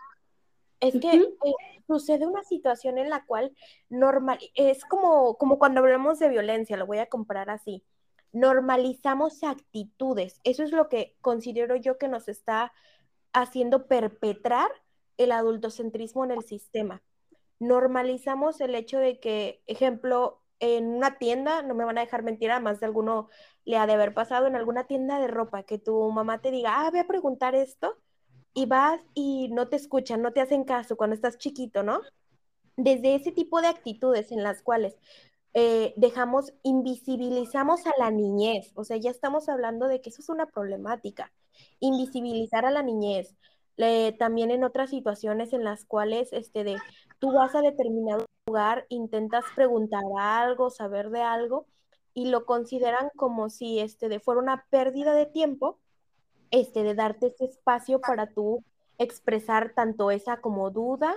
Es 0.80 0.98
que 0.98 1.14
eh, 1.14 1.82
sucede 1.86 2.26
una 2.26 2.42
situación 2.42 2.98
en 2.98 3.10
la 3.10 3.24
cual 3.26 3.54
normal, 3.88 4.38
es 4.54 4.84
como, 4.84 5.36
como 5.36 5.58
cuando 5.58 5.80
hablamos 5.80 6.18
de 6.18 6.28
violencia, 6.28 6.76
lo 6.76 6.86
voy 6.86 6.98
a 6.98 7.08
comparar 7.08 7.50
así. 7.50 7.84
Normalizamos 8.32 9.42
actitudes. 9.42 10.40
Eso 10.44 10.62
es 10.62 10.72
lo 10.72 10.88
que 10.88 11.16
considero 11.20 11.76
yo 11.76 11.98
que 11.98 12.08
nos 12.08 12.28
está 12.28 12.72
haciendo 13.32 13.86
perpetrar 13.86 14.70
el 15.18 15.32
adultocentrismo 15.32 16.24
en 16.24 16.30
el 16.30 16.44
sistema 16.44 17.02
normalizamos 17.60 18.60
el 18.60 18.74
hecho 18.74 18.98
de 18.98 19.20
que, 19.20 19.62
ejemplo, 19.66 20.42
en 20.58 20.88
una 20.88 21.18
tienda, 21.18 21.62
no 21.62 21.74
me 21.74 21.84
van 21.84 21.98
a 21.98 22.00
dejar 22.02 22.22
mentir, 22.22 22.50
más 22.60 22.80
de 22.80 22.86
alguno 22.86 23.28
le 23.64 23.76
ha 23.76 23.86
de 23.86 23.92
haber 23.92 24.14
pasado 24.14 24.46
en 24.46 24.56
alguna 24.56 24.84
tienda 24.86 25.20
de 25.20 25.28
ropa, 25.28 25.62
que 25.62 25.78
tu 25.78 26.10
mamá 26.10 26.40
te 26.40 26.50
diga, 26.50 26.80
ah, 26.80 26.90
voy 26.90 27.00
a 27.00 27.06
preguntar 27.06 27.54
esto, 27.54 27.98
y 28.54 28.66
vas 28.66 29.00
y 29.14 29.48
no 29.48 29.68
te 29.68 29.76
escuchan, 29.76 30.22
no 30.22 30.32
te 30.32 30.40
hacen 30.40 30.64
caso 30.64 30.96
cuando 30.96 31.14
estás 31.14 31.38
chiquito, 31.38 31.82
¿no? 31.82 32.00
Desde 32.76 33.14
ese 33.14 33.32
tipo 33.32 33.60
de 33.60 33.68
actitudes 33.68 34.32
en 34.32 34.42
las 34.42 34.62
cuales 34.62 34.96
eh, 35.54 35.94
dejamos, 35.96 36.52
invisibilizamos 36.62 37.86
a 37.86 37.92
la 37.98 38.10
niñez, 38.10 38.72
o 38.74 38.84
sea, 38.84 38.96
ya 38.96 39.10
estamos 39.10 39.48
hablando 39.48 39.88
de 39.88 40.00
que 40.00 40.10
eso 40.10 40.22
es 40.22 40.28
una 40.28 40.46
problemática, 40.46 41.32
invisibilizar 41.80 42.64
a 42.64 42.70
la 42.70 42.82
niñez, 42.82 43.36
también 44.18 44.50
en 44.50 44.64
otras 44.64 44.90
situaciones 44.90 45.52
en 45.52 45.64
las 45.64 45.84
cuales 45.84 46.32
este, 46.32 46.64
de, 46.64 46.76
tú 47.18 47.32
vas 47.32 47.54
a 47.54 47.62
determinado 47.62 48.26
lugar, 48.46 48.86
intentas 48.90 49.44
preguntar 49.54 50.02
algo, 50.18 50.70
saber 50.70 51.10
de 51.10 51.22
algo, 51.22 51.66
y 52.12 52.26
lo 52.26 52.44
consideran 52.44 53.10
como 53.16 53.48
si 53.48 53.78
este, 53.78 54.08
de, 54.08 54.20
fuera 54.20 54.40
una 54.40 54.66
pérdida 54.70 55.14
de 55.14 55.26
tiempo, 55.26 55.78
este, 56.50 56.82
de 56.82 56.94
darte 56.94 57.28
ese 57.28 57.44
espacio 57.44 58.00
para 58.00 58.26
tú 58.26 58.64
expresar 58.98 59.72
tanto 59.74 60.10
esa 60.10 60.40
como 60.40 60.70
duda 60.70 61.14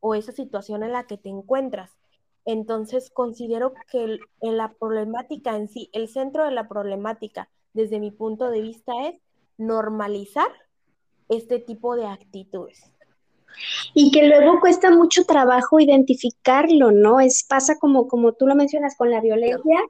o 0.00 0.14
esa 0.14 0.32
situación 0.32 0.82
en 0.82 0.92
la 0.92 1.04
que 1.04 1.16
te 1.16 1.28
encuentras. 1.28 1.90
Entonces, 2.44 3.10
considero 3.10 3.72
que 3.90 4.18
la 4.40 4.72
problemática 4.72 5.56
en 5.56 5.68
sí, 5.68 5.88
el 5.92 6.08
centro 6.08 6.44
de 6.44 6.50
la 6.50 6.68
problemática, 6.68 7.48
desde 7.72 8.00
mi 8.00 8.10
punto 8.10 8.50
de 8.50 8.60
vista, 8.60 8.92
es 9.06 9.20
normalizar 9.58 10.48
este 11.28 11.58
tipo 11.60 11.94
de 11.96 12.06
actitudes. 12.06 12.90
Y 13.94 14.10
que 14.10 14.26
luego 14.26 14.60
cuesta 14.60 14.90
mucho 14.90 15.24
trabajo 15.24 15.78
identificarlo, 15.78 16.90
¿no? 16.90 17.20
Es 17.20 17.44
pasa 17.44 17.78
como, 17.78 18.08
como 18.08 18.32
tú 18.32 18.46
lo 18.46 18.54
mencionas 18.54 18.96
con 18.96 19.10
la 19.10 19.20
violencia. 19.20 19.80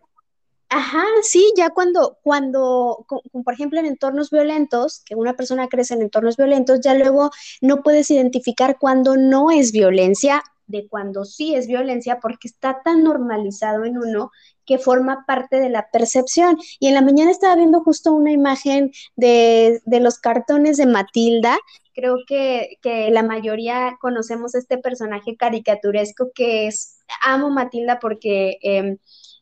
Ajá, 0.74 1.04
sí, 1.22 1.52
ya 1.54 1.68
cuando, 1.68 2.18
cuando, 2.22 3.04
por 3.44 3.52
ejemplo, 3.52 3.78
en 3.78 3.84
entornos 3.84 4.30
violentos, 4.30 5.02
que 5.04 5.14
una 5.14 5.34
persona 5.34 5.68
crece 5.68 5.92
en 5.92 6.00
entornos 6.00 6.38
violentos, 6.38 6.80
ya 6.80 6.94
luego 6.94 7.30
no 7.60 7.82
puedes 7.82 8.10
identificar 8.10 8.78
cuando 8.78 9.18
no 9.18 9.50
es 9.50 9.70
violencia 9.72 10.42
de 10.66 10.88
cuando 10.88 11.26
sí 11.26 11.54
es 11.54 11.66
violencia 11.66 12.20
porque 12.22 12.48
está 12.48 12.80
tan 12.82 13.02
normalizado 13.02 13.84
en 13.84 13.98
uno 13.98 14.30
que 14.64 14.78
forma 14.78 15.26
parte 15.26 15.60
de 15.60 15.68
la 15.68 15.90
percepción. 15.92 16.56
Y 16.80 16.86
en 16.88 16.94
la 16.94 17.02
mañana 17.02 17.30
estaba 17.30 17.54
viendo 17.54 17.80
justo 17.80 18.14
una 18.14 18.32
imagen 18.32 18.92
de, 19.14 19.82
los 19.86 20.18
cartones 20.20 20.78
de 20.78 20.86
Matilda. 20.86 21.58
Creo 21.94 22.16
que, 22.26 22.78
la 23.10 23.22
mayoría 23.22 23.98
conocemos 24.00 24.54
este 24.54 24.78
personaje 24.78 25.36
caricaturesco 25.36 26.30
que 26.34 26.66
es, 26.66 26.98
amo 27.20 27.50
Matilda 27.50 27.98
porque, 28.00 28.56
em, 28.62 28.96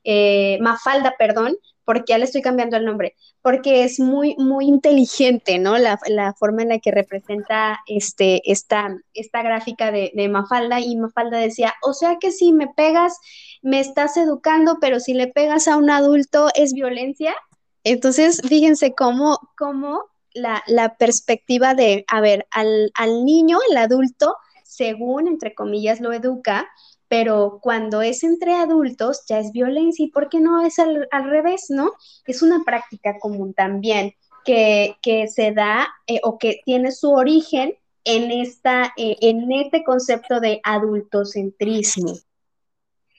eh, 0.04 0.58
Mafalda, 0.60 1.14
perdón, 1.18 1.56
porque 1.84 2.12
ya 2.12 2.18
le 2.18 2.24
estoy 2.24 2.40
cambiando 2.40 2.76
el 2.76 2.84
nombre, 2.84 3.16
porque 3.42 3.82
es 3.82 3.98
muy, 3.98 4.36
muy 4.36 4.66
inteligente, 4.66 5.58
¿no? 5.58 5.76
La, 5.76 5.98
forma 6.38 6.62
en 6.62 6.68
la 6.68 6.78
que 6.78 6.92
representa 6.92 7.80
este, 7.88 8.48
esta, 8.50 8.96
esta 9.12 9.42
gráfica 9.42 9.90
de, 9.90 10.12
de, 10.14 10.28
Mafalda, 10.28 10.78
y 10.78 10.96
Mafalda 10.96 11.38
decía, 11.38 11.74
o 11.82 11.92
sea 11.92 12.18
que 12.20 12.30
si 12.30 12.52
me 12.52 12.68
pegas, 12.68 13.18
me 13.62 13.80
estás 13.80 14.16
educando, 14.16 14.78
pero 14.80 15.00
si 15.00 15.14
le 15.14 15.26
pegas 15.26 15.66
a 15.66 15.76
un 15.76 15.90
adulto 15.90 16.48
es 16.54 16.72
violencia. 16.74 17.34
Entonces, 17.82 18.40
fíjense 18.46 18.94
cómo, 18.94 19.40
cómo 19.58 20.04
la, 20.32 20.62
la 20.66 20.96
perspectiva 20.96 21.74
de, 21.74 22.04
a 22.08 22.20
ver, 22.20 22.46
al, 22.50 22.92
al 22.94 23.24
niño, 23.24 23.58
el 23.70 23.76
adulto, 23.76 24.36
según, 24.62 25.26
entre 25.26 25.54
comillas, 25.54 26.00
lo 26.00 26.12
educa, 26.12 26.68
pero 27.10 27.58
cuando 27.60 28.02
es 28.02 28.22
entre 28.22 28.54
adultos 28.54 29.24
ya 29.28 29.40
es 29.40 29.50
violencia 29.50 30.04
y 30.04 30.12
¿por 30.12 30.28
qué 30.28 30.38
no 30.38 30.64
es 30.64 30.78
al, 30.78 31.08
revés, 31.10 31.66
no? 31.68 31.94
Es 32.24 32.40
una 32.40 32.62
práctica 32.64 33.18
común 33.18 33.52
también 33.52 34.14
que, 34.44 34.94
se 35.28 35.50
da 35.50 35.88
eh, 36.06 36.20
o 36.22 36.38
que 36.38 36.60
tiene 36.64 36.92
su 36.92 37.10
origen 37.10 37.76
en, 38.04 38.30
esta, 38.30 38.92
eh, 38.96 39.16
en 39.22 39.50
este 39.50 39.82
concepto 39.82 40.38
de 40.38 40.60
adultocentrismo. 40.62 42.14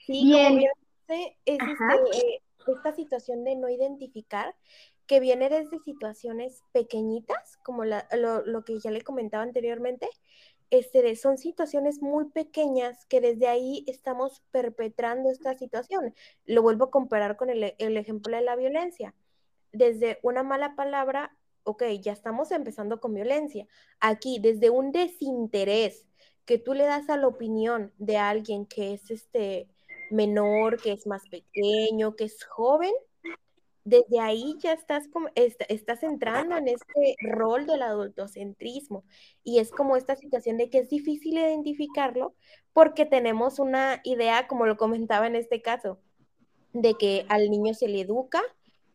Sí, 0.06 0.24
Bien. 0.24 0.60
es 0.60 0.70
este, 1.08 1.36
eh, 1.44 2.40
esta 2.66 2.92
situación 2.92 3.44
de 3.44 3.56
no 3.56 3.68
identificar 3.68 4.54
que 5.06 5.20
viene 5.20 5.50
desde 5.50 5.78
situaciones 5.80 6.62
pequeñitas, 6.72 7.58
como 7.62 7.84
lo, 7.84 8.00
lo 8.46 8.64
que 8.64 8.78
ya 8.80 8.90
le 8.90 9.02
comentaba 9.02 9.42
anteriormente, 9.42 10.08
este, 10.72 11.14
son 11.16 11.36
situaciones 11.36 12.00
muy 12.00 12.30
pequeñas 12.30 13.04
que 13.04 13.20
desde 13.20 13.46
ahí 13.46 13.84
estamos 13.86 14.42
perpetrando 14.50 15.30
esta 15.30 15.54
situación. 15.54 16.14
Lo 16.46 16.62
vuelvo 16.62 16.86
a 16.86 16.90
comparar 16.90 17.36
con 17.36 17.50
el, 17.50 17.74
el 17.76 17.96
ejemplo 17.98 18.34
de 18.34 18.42
la 18.42 18.56
violencia. 18.56 19.14
Desde 19.72 20.18
una 20.22 20.42
mala 20.42 20.74
palabra, 20.74 21.36
ok, 21.64 21.84
ya 22.00 22.12
estamos 22.12 22.50
empezando 22.52 23.00
con 23.00 23.12
violencia. 23.12 23.66
Aquí, 24.00 24.38
desde 24.38 24.70
un 24.70 24.92
desinterés 24.92 26.06
que 26.46 26.56
tú 26.56 26.72
le 26.72 26.84
das 26.84 27.10
a 27.10 27.18
la 27.18 27.28
opinión 27.28 27.92
de 27.98 28.16
alguien 28.16 28.64
que 28.64 28.94
es 28.94 29.10
este 29.10 29.68
menor, 30.10 30.80
que 30.80 30.92
es 30.92 31.06
más 31.06 31.28
pequeño, 31.28 32.16
que 32.16 32.24
es 32.24 32.44
joven, 32.44 32.94
desde 33.84 34.20
ahí 34.20 34.56
ya 34.60 34.72
estás, 34.72 35.08
como, 35.08 35.28
estás 35.34 36.02
entrando 36.02 36.56
en 36.56 36.68
este 36.68 37.16
rol 37.20 37.66
del 37.66 37.82
adultocentrismo 37.82 39.04
y 39.42 39.58
es 39.58 39.70
como 39.70 39.96
esta 39.96 40.14
situación 40.14 40.56
de 40.56 40.70
que 40.70 40.78
es 40.78 40.88
difícil 40.88 41.38
identificarlo 41.38 42.34
porque 42.72 43.06
tenemos 43.06 43.58
una 43.58 44.00
idea, 44.04 44.46
como 44.46 44.66
lo 44.66 44.76
comentaba 44.76 45.26
en 45.26 45.36
este 45.36 45.62
caso, 45.62 45.98
de 46.72 46.94
que 46.94 47.26
al 47.28 47.50
niño 47.50 47.74
se 47.74 47.88
le 47.88 48.02
educa, 48.02 48.40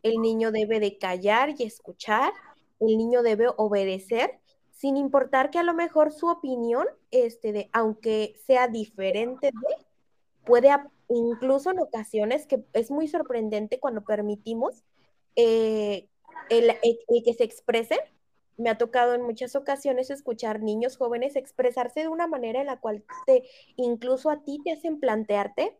el 0.02 0.20
niño 0.20 0.52
debe 0.52 0.80
de 0.80 0.98
callar 0.98 1.54
y 1.58 1.64
escuchar, 1.64 2.32
el 2.80 2.96
niño 2.96 3.22
debe 3.22 3.48
obedecer, 3.56 4.38
sin 4.70 4.96
importar 4.96 5.50
que 5.50 5.58
a 5.58 5.64
lo 5.64 5.74
mejor 5.74 6.12
su 6.12 6.28
opinión, 6.28 6.86
este, 7.10 7.52
de, 7.52 7.70
aunque 7.72 8.34
sea 8.46 8.68
diferente 8.68 9.48
de, 9.48 9.86
puede 10.44 10.70
incluso 11.08 11.70
en 11.70 11.80
ocasiones 11.80 12.46
que 12.46 12.62
es 12.72 12.90
muy 12.90 13.08
sorprendente 13.08 13.80
cuando 13.80 14.04
permitimos 14.04 14.84
eh, 15.36 16.08
el, 16.50 16.72
que 17.24 17.34
se 17.34 17.44
expresen. 17.44 17.98
Me 18.56 18.70
ha 18.70 18.78
tocado 18.78 19.14
en 19.14 19.22
muchas 19.22 19.54
ocasiones 19.54 20.10
escuchar 20.10 20.60
niños 20.60 20.96
jóvenes 20.96 21.36
expresarse 21.36 22.00
de 22.00 22.08
una 22.08 22.26
manera 22.26 22.60
en 22.60 22.66
la 22.66 22.80
cual 22.80 23.04
te, 23.24 23.44
incluso 23.76 24.30
a 24.30 24.42
ti 24.42 24.60
te 24.64 24.72
hacen 24.72 24.98
plantearte 24.98 25.78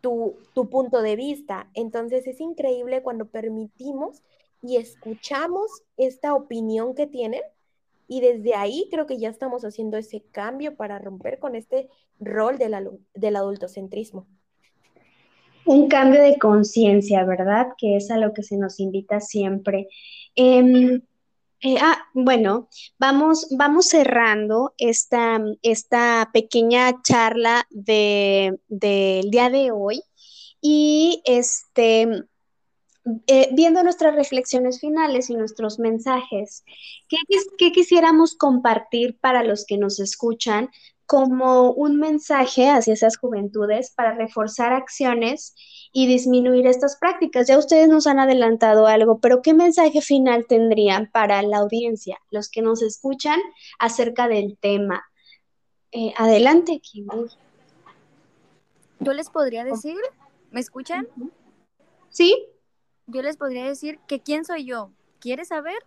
tu, 0.00 0.38
tu 0.54 0.70
punto 0.70 1.02
de 1.02 1.16
vista. 1.16 1.70
Entonces 1.74 2.26
es 2.26 2.40
increíble 2.40 3.02
cuando 3.02 3.26
permitimos 3.26 4.22
y 4.62 4.76
escuchamos 4.78 5.82
esta 5.98 6.34
opinión 6.34 6.94
que 6.94 7.06
tienen 7.06 7.42
y 8.08 8.20
desde 8.20 8.54
ahí 8.54 8.88
creo 8.90 9.06
que 9.06 9.18
ya 9.18 9.28
estamos 9.28 9.64
haciendo 9.64 9.98
ese 9.98 10.22
cambio 10.32 10.76
para 10.76 10.98
romper 10.98 11.38
con 11.38 11.54
este 11.54 11.90
rol 12.18 12.56
del, 12.56 12.74
del 13.14 13.36
adultocentrismo 13.36 14.26
un 15.66 15.88
cambio 15.88 16.22
de 16.22 16.38
conciencia, 16.38 17.24
¿verdad? 17.24 17.68
Que 17.76 17.96
es 17.96 18.10
a 18.10 18.18
lo 18.18 18.32
que 18.32 18.42
se 18.42 18.56
nos 18.56 18.80
invita 18.80 19.20
siempre. 19.20 19.88
Em, 20.34 21.02
eh, 21.60 21.76
ah, 21.80 21.98
bueno, 22.14 22.68
vamos, 22.98 23.48
vamos 23.50 23.86
cerrando 23.86 24.74
esta, 24.78 25.40
esta 25.62 26.30
pequeña 26.32 27.02
charla 27.02 27.66
del 27.70 28.58
día 29.30 29.50
de 29.50 29.70
hoy 29.72 30.02
y 30.60 31.22
este, 31.24 32.24
eh, 33.26 33.48
viendo 33.52 33.82
nuestras 33.82 34.14
reflexiones 34.14 34.80
finales 34.80 35.30
y 35.30 35.34
nuestros 35.34 35.78
mensajes, 35.78 36.64
¿qué, 37.08 37.16
¿qué, 37.56 37.72
quisiéramos 37.72 38.34
compartir 38.36 39.18
para 39.18 39.42
los 39.42 39.64
que 39.64 39.78
nos 39.78 39.98
escuchan 40.00 40.70
como 41.06 41.70
un 41.70 41.98
mensaje 41.98 42.68
hacia 42.68 42.94
esas 42.94 43.16
juventudes 43.16 43.92
para 43.92 44.14
reforzar 44.14 44.72
acciones 44.72 45.54
y 45.92 46.06
disminuir 46.06 46.66
estas 46.66 46.96
prácticas. 46.96 47.46
Ya 47.46 47.58
ustedes 47.58 47.88
nos 47.88 48.06
han 48.06 48.18
adelantado 48.18 48.86
algo, 48.86 49.18
pero 49.20 49.40
¿qué 49.40 49.54
mensaje 49.54 50.00
final 50.02 50.46
tendrían 50.48 51.08
para 51.12 51.40
la 51.42 51.58
audiencia, 51.58 52.18
los 52.30 52.50
que 52.50 52.60
nos 52.60 52.82
escuchan 52.82 53.40
acerca 53.78 54.28
del 54.28 54.58
tema? 54.58 55.04
Eh, 55.92 56.12
adelante, 56.16 56.80
Kimberly. 56.80 57.30
Yo 58.98 59.12
les 59.12 59.30
podría 59.30 59.64
decir, 59.64 59.96
¿me 60.50 60.60
escuchan? 60.60 61.06
Sí. 62.08 62.46
Yo 63.06 63.22
les 63.22 63.36
podría 63.36 63.64
decir 63.64 64.00
que 64.08 64.20
quién 64.20 64.44
soy 64.44 64.64
yo. 64.64 64.90
¿Quieres 65.20 65.48
saber? 65.48 65.78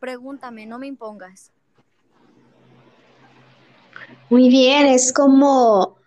Pregúntame, 0.00 0.66
no 0.66 0.78
me 0.78 0.86
impongas. 0.86 1.52
Muy 4.30 4.48
bien, 4.48 4.86
es 4.86 5.12
como, 5.12 5.98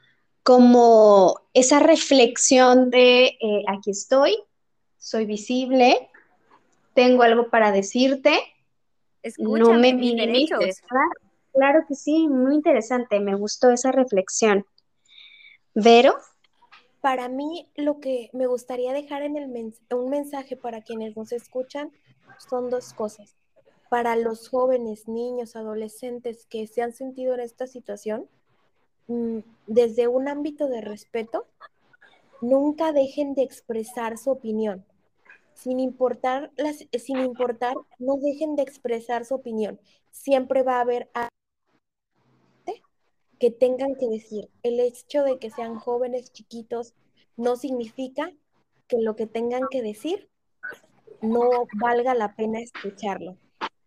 como 0.43 1.41
esa 1.53 1.79
reflexión 1.79 2.89
de 2.89 3.25
eh, 3.25 3.63
aquí 3.67 3.91
estoy, 3.91 4.37
soy 4.97 5.25
visible, 5.25 6.09
tengo 6.93 7.23
algo 7.23 7.49
para 7.49 7.71
decirte, 7.71 8.31
no 9.37 9.73
me 9.73 9.93
minimices. 9.93 10.81
Claro, 10.81 11.11
claro 11.53 11.85
que 11.87 11.95
sí, 11.95 12.27
muy 12.27 12.55
interesante, 12.55 13.19
me 13.19 13.35
gustó 13.35 13.71
esa 13.71 13.91
reflexión. 13.91 14.65
Vero. 15.73 16.15
Para 17.01 17.29
mí, 17.29 17.67
lo 17.75 17.99
que 17.99 18.29
me 18.33 18.45
gustaría 18.45 18.93
dejar 18.93 19.23
en 19.23 19.37
el 19.37 19.73
un 19.95 20.09
mensaje 20.09 20.55
para 20.55 20.83
quienes 20.83 21.17
nos 21.17 21.31
escuchan 21.31 21.91
son 22.37 22.69
dos 22.69 22.93
cosas. 22.93 23.35
Para 23.91 24.15
los 24.15 24.47
jóvenes, 24.47 25.09
niños, 25.09 25.57
adolescentes 25.57 26.45
que 26.45 26.65
se 26.65 26.81
han 26.81 26.93
sentido 26.93 27.33
en 27.33 27.41
esta 27.41 27.67
situación, 27.67 28.29
mm, 29.07 29.39
desde 29.67 30.07
un 30.07 30.29
ámbito 30.29 30.67
de 30.69 30.79
respeto, 30.79 31.45
nunca 32.39 32.93
dejen 32.93 33.33
de 33.33 33.41
expresar 33.43 34.17
su 34.17 34.31
opinión. 34.31 34.85
Sin 35.53 35.81
importar, 35.81 36.53
las, 36.55 36.87
sin 37.03 37.19
importar, 37.19 37.75
no 37.99 38.15
dejen 38.15 38.55
de 38.55 38.63
expresar 38.63 39.25
su 39.25 39.35
opinión. 39.35 39.77
Siempre 40.11 40.63
va 40.63 40.77
a 40.77 40.81
haber 40.81 41.09
que 43.39 43.51
tengan 43.51 43.95
que 43.95 44.07
decir. 44.07 44.49
El 44.63 44.79
hecho 44.79 45.23
de 45.23 45.37
que 45.37 45.49
sean 45.49 45.75
jóvenes, 45.75 46.31
chiquitos, 46.31 46.93
no 47.35 47.57
significa 47.57 48.31
que 48.87 49.01
lo 49.01 49.17
que 49.17 49.27
tengan 49.27 49.63
que 49.69 49.81
decir 49.81 50.29
no 51.21 51.49
valga 51.73 52.13
la 52.13 52.37
pena 52.37 52.61
escucharlo. 52.61 53.35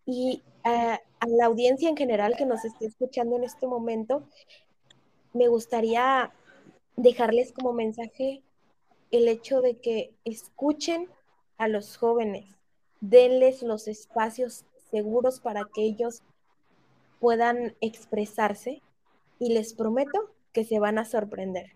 Y 0.06 0.42
a 0.64 1.00
la 1.26 1.46
audiencia 1.46 1.88
en 1.88 1.96
general 1.96 2.34
que 2.36 2.46
nos 2.46 2.64
esté 2.64 2.86
escuchando 2.86 3.36
en 3.36 3.44
este 3.44 3.66
momento, 3.66 4.28
me 5.32 5.48
gustaría 5.48 6.32
dejarles 6.96 7.52
como 7.52 7.72
mensaje 7.72 8.42
el 9.10 9.28
hecho 9.28 9.60
de 9.60 9.76
que 9.76 10.14
escuchen 10.24 11.08
a 11.58 11.68
los 11.68 11.96
jóvenes, 11.96 12.46
denles 13.00 13.62
los 13.62 13.88
espacios 13.88 14.64
seguros 14.90 15.40
para 15.40 15.64
que 15.72 15.82
ellos 15.82 16.22
puedan 17.20 17.76
expresarse 17.80 18.82
y 19.38 19.52
les 19.52 19.74
prometo 19.74 20.30
que 20.52 20.64
se 20.64 20.78
van 20.78 20.98
a 20.98 21.04
sorprender. 21.04 21.73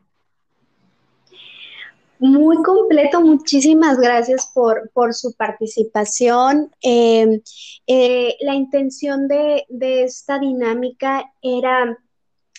Muy 2.21 2.57
completo, 2.65 3.21
muchísimas 3.21 3.99
gracias 3.99 4.51
por, 4.53 4.91
por 4.93 5.15
su 5.15 5.35
participación. 5.35 6.73
Em, 6.83 7.41
eh, 7.87 8.35
la 8.41 8.55
intención 8.55 9.29
de, 9.29 9.65
esta 9.79 10.41
dinámica 10.41 11.33
era 11.43 11.97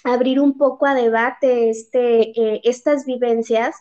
abrir 0.05 0.39
un 0.39 0.57
poco 0.57 0.85
a 0.85 0.95
debate 0.95 1.69
este, 1.69 2.29
eh, 2.39 2.61
estas 2.63 3.05
vivencias 3.05 3.75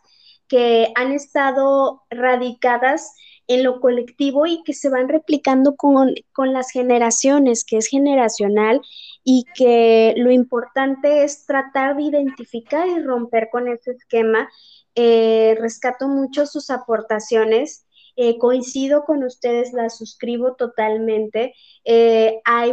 que 0.48 0.90
han 0.96 1.12
estado 1.12 2.02
radicadas 2.10 3.14
en 3.46 3.62
lo 3.62 3.80
colectivo 3.80 4.46
y 4.46 4.62
que 4.64 4.74
se 4.74 4.90
van 4.90 5.08
replicando 5.08 5.76
con, 5.76 6.14
con 6.32 6.52
las 6.52 6.70
generaciones, 6.70 7.64
que 7.64 7.78
es 7.78 7.86
generacional 7.86 8.82
y 9.24 9.44
que 9.54 10.14
lo 10.16 10.30
importante 10.30 11.24
es 11.24 11.46
tratar 11.46 11.96
de 11.96 12.02
identificar 12.02 12.86
y 12.88 13.00
romper 13.00 13.48
con 13.50 13.68
ese 13.68 13.92
esquema. 13.92 14.48
Eh, 14.94 15.56
rescato 15.60 16.08
mucho 16.08 16.46
sus 16.46 16.70
aportaciones. 16.70 17.86
Eh, 18.16 18.38
coincido 18.38 19.04
con 19.04 19.22
ustedes, 19.22 19.72
las 19.72 19.96
suscribo 19.96 20.54
totalmente. 20.54 21.54
Eh, 21.84 22.40
hay 22.44 22.72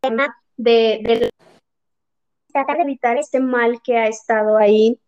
tema 0.00 0.36
de, 0.56 1.00
de 1.02 1.30
tratar 2.52 2.76
de 2.76 2.82
evitar 2.82 3.16
este 3.16 3.40
mal 3.40 3.80
que 3.82 3.96
ha 3.96 4.08
estado 4.08 4.58
ahí 4.58 5.00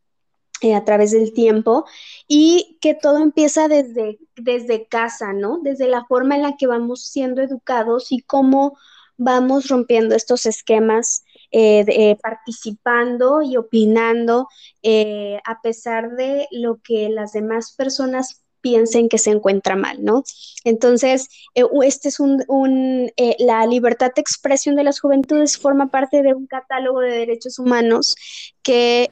a 0.75 0.85
través 0.85 1.13
del 1.13 1.33
tiempo 1.33 1.87
y 2.29 2.79
que 2.81 2.95
todo 2.95 3.19
empieza 3.19 3.69
desde, 3.69 4.19
desde 4.37 4.87
casa, 4.87 5.33
¿no? 5.33 5.59
Desde 5.63 5.89
la 5.89 6.05
forma 6.05 6.37
en 6.37 6.43
la 6.43 6.57
que 6.57 6.67
vamos 6.67 7.07
siendo 7.07 7.41
educados 7.41 8.13
y 8.13 8.21
cómo 8.21 8.77
vamos 9.17 9.69
rompiendo 9.69 10.15
estos 10.15 10.47
esquemas, 10.47 11.25
eh, 11.53 11.85
eh, 11.89 12.17
participando 12.23 13.43
y 13.43 13.57
opinando 13.57 14.49
eh, 14.83 15.41
a 15.45 15.61
pesar 15.61 16.17
de 16.17 16.47
lo 16.51 16.81
que 16.83 17.09
las 17.09 17.33
demás 17.33 17.75
personas 17.77 18.45
piensen 18.61 19.09
que 19.09 19.19
se 19.19 19.31
encuentra 19.31 19.75
mal, 19.75 20.05
¿no? 20.05 20.23
Entonces, 20.65 21.29
este 21.55 22.09
es 22.11 22.21
un, 22.21 23.11
la 23.39 23.67
libertad 23.67 24.13
de 24.15 24.21
expresión 24.21 24.77
de 24.77 24.85
las 24.85 25.01
juventudes 25.01 25.57
forma 25.57 25.91
parte 25.91 26.23
de 26.23 26.35
un 26.35 26.47
catálogo 26.47 27.01
de 27.01 27.11
derechos 27.11 27.59
humanos 27.59 28.17
que 28.63 29.11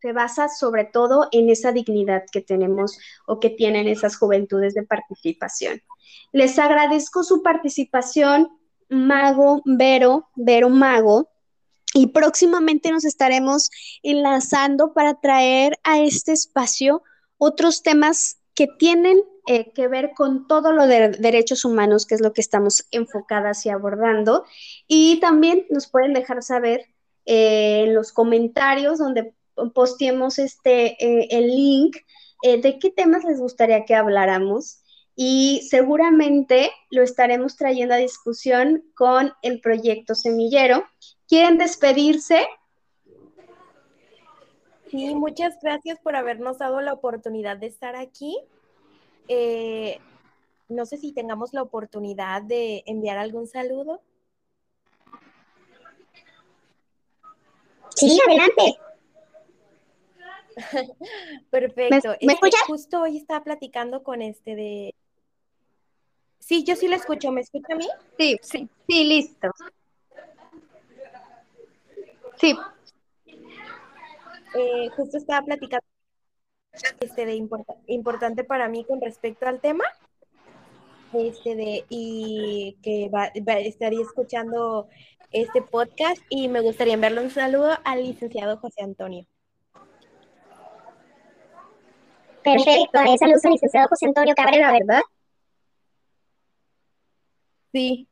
se 0.00 0.12
basa 0.12 0.48
sobre 0.48 0.84
todo 0.84 1.28
en 1.32 1.50
esa 1.50 1.72
dignidad 1.72 2.24
que 2.32 2.40
tenemos 2.40 2.98
o 3.26 3.38
que 3.40 3.50
tienen 3.50 3.86
esas 3.86 4.16
juventudes 4.16 4.74
de 4.74 4.84
participación. 4.84 5.82
Les 6.32 6.58
agradezco 6.58 7.22
su 7.22 7.42
participación. 7.42 8.48
Mago 8.90 9.62
Vero, 9.64 10.28
Vero 10.34 10.68
Mago, 10.68 11.30
y 11.94 12.08
próximamente 12.08 12.90
nos 12.90 13.04
estaremos 13.04 13.70
enlazando 14.02 14.92
para 14.92 15.14
traer 15.14 15.78
a 15.82 16.00
este 16.00 16.32
espacio 16.32 17.02
otros 17.38 17.82
temas 17.82 18.38
que 18.54 18.68
tienen 18.78 19.22
eh, 19.46 19.72
que 19.72 19.88
ver 19.88 20.12
con 20.14 20.46
todo 20.46 20.72
lo 20.72 20.86
de 20.86 21.08
derechos 21.08 21.64
humanos, 21.64 22.06
que 22.06 22.14
es 22.14 22.20
lo 22.20 22.32
que 22.32 22.40
estamos 22.42 22.86
enfocadas 22.90 23.64
y 23.66 23.70
abordando. 23.70 24.44
Y 24.86 25.18
también 25.20 25.66
nos 25.70 25.88
pueden 25.88 26.12
dejar 26.12 26.42
saber 26.42 26.86
eh, 27.26 27.84
en 27.84 27.94
los 27.94 28.12
comentarios 28.12 28.98
donde 28.98 29.34
posteemos 29.74 30.38
este, 30.38 31.02
eh, 31.04 31.28
el 31.30 31.48
link 31.48 31.96
de 32.42 32.78
qué 32.78 32.90
temas 32.90 33.22
les 33.24 33.38
gustaría 33.38 33.84
que 33.84 33.94
habláramos 33.94 34.79
y 35.22 35.60
seguramente 35.68 36.70
lo 36.88 37.02
estaremos 37.02 37.54
trayendo 37.54 37.92
a 37.92 37.98
discusión 37.98 38.90
con 38.94 39.34
el 39.42 39.60
proyecto 39.60 40.14
Semillero. 40.14 40.86
¿Quieren 41.28 41.58
despedirse? 41.58 42.46
Sí, 44.90 45.14
muchas 45.14 45.58
gracias 45.60 45.98
por 46.00 46.16
habernos 46.16 46.56
dado 46.56 46.80
la 46.80 46.94
oportunidad 46.94 47.58
de 47.58 47.66
estar 47.66 47.96
aquí. 47.96 48.34
Eh, 49.28 49.98
no 50.70 50.86
sé 50.86 50.96
si 50.96 51.12
tengamos 51.12 51.52
la 51.52 51.60
oportunidad 51.60 52.40
de 52.40 52.82
enviar 52.86 53.18
algún 53.18 53.46
saludo. 53.46 54.00
Sí, 57.94 58.18
adelante. 58.26 58.78
Perfecto. 61.50 62.16
¿Me, 62.22 62.32
este, 62.32 62.50
Justo 62.66 63.02
hoy 63.02 63.18
estaba 63.18 63.44
platicando 63.44 64.02
con 64.02 64.22
este 64.22 64.56
de 64.56 64.94
Sí, 66.50 66.64
yo 66.64 66.74
sí 66.74 66.88
la 66.88 66.96
escucho. 66.96 67.30
¿Me 67.30 67.42
escucha 67.42 67.74
a 67.74 67.76
mí? 67.76 67.86
Sí, 68.18 68.36
sí, 68.42 68.68
sí, 68.88 69.04
listo. 69.04 69.52
Sí. 72.38 72.58
Eh, 74.58 74.88
justo 74.96 75.16
estaba 75.16 75.46
platicando 75.46 75.86
este 76.98 77.24
de 77.24 77.40
importante 77.86 78.42
para 78.42 78.68
mí 78.68 78.84
con 78.84 79.00
respecto 79.00 79.46
al 79.46 79.60
tema. 79.60 79.84
Este 81.12 81.54
de, 81.54 81.84
y 81.88 82.76
que 82.82 83.08
estaría 83.64 84.00
escuchando 84.00 84.88
este 85.30 85.62
podcast 85.62 86.20
y 86.30 86.48
me 86.48 86.62
gustaría 86.62 86.94
enviarle 86.94 87.20
un 87.20 87.30
saludo 87.30 87.78
al 87.84 88.02
licenciado 88.02 88.56
José 88.56 88.82
Antonio. 88.82 89.24
Perfecto, 92.42 92.98
saludos 93.20 93.44
al 93.44 93.52
licenciado 93.52 93.86
José 93.86 94.06
Antonio 94.06 94.34
Cabrera, 94.34 94.72
¿verdad? 94.72 95.02
Sí. 97.72 98.08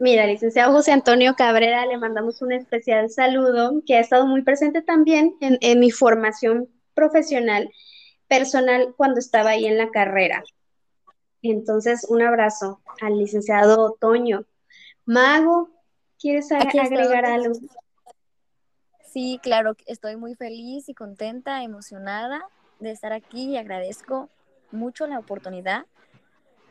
Mira, 0.00 0.26
licenciado 0.26 0.72
José 0.72 0.92
Antonio 0.92 1.34
Cabrera, 1.36 1.84
le 1.84 1.98
mandamos 1.98 2.40
un 2.40 2.52
especial 2.52 3.10
saludo 3.10 3.82
que 3.84 3.96
ha 3.96 4.00
estado 4.00 4.26
muy 4.26 4.42
presente 4.42 4.80
también 4.80 5.36
en, 5.40 5.80
mi 5.80 5.90
formación 5.90 6.68
profesional, 6.94 7.68
personal, 8.28 8.94
cuando 8.96 9.18
estaba 9.18 9.50
ahí 9.50 9.66
en 9.66 9.76
la 9.76 9.90
carrera. 9.90 10.44
Entonces, 11.42 12.06
un 12.08 12.22
abrazo 12.22 12.80
al 13.00 13.18
licenciado 13.18 13.82
Otoño. 13.82 14.44
Mago, 15.04 15.68
¿quieres 16.18 16.52
agregar 16.52 17.24
algo? 17.24 17.54
Sí, 19.12 19.40
claro, 19.42 19.74
estoy 19.86 20.16
muy 20.16 20.36
feliz 20.36 20.88
y 20.88 20.94
contenta, 20.94 21.64
emocionada 21.64 22.46
de 22.78 22.92
estar 22.92 23.12
aquí 23.12 23.50
y 23.50 23.56
agradezco 23.56 24.28
mucho 24.70 25.08
la 25.08 25.18
oportunidad 25.18 25.86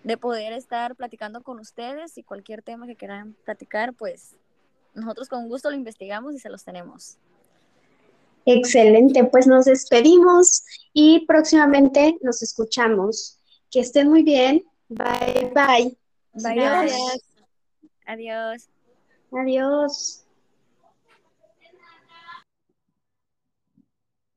de 0.07 0.17
poder 0.17 0.53
estar 0.53 0.95
platicando 0.95 1.41
con 1.41 1.59
ustedes 1.59 2.17
y 2.17 2.23
cualquier 2.23 2.61
tema 2.61 2.87
que 2.87 2.95
quieran 2.95 3.35
platicar, 3.43 3.93
pues 3.93 4.37
nosotros 4.93 5.27
con 5.27 5.49
gusto 5.49 5.69
lo 5.69 5.75
investigamos 5.75 6.33
y 6.33 6.39
se 6.39 6.49
los 6.49 6.63
tenemos. 6.63 7.17
Excelente, 8.45 9.25
pues 9.25 9.47
nos 9.47 9.65
despedimos 9.65 10.63
y 10.93 11.25
próximamente 11.25 12.17
nos 12.21 12.41
escuchamos. 12.41 13.41
Que 13.69 13.81
estén 13.81 14.07
muy 14.07 14.23
bien. 14.23 14.63
Bye, 14.87 15.51
bye. 15.53 15.97
Adiós. 16.45 16.93
Adiós. 18.05 18.69
Adiós. 19.33 20.26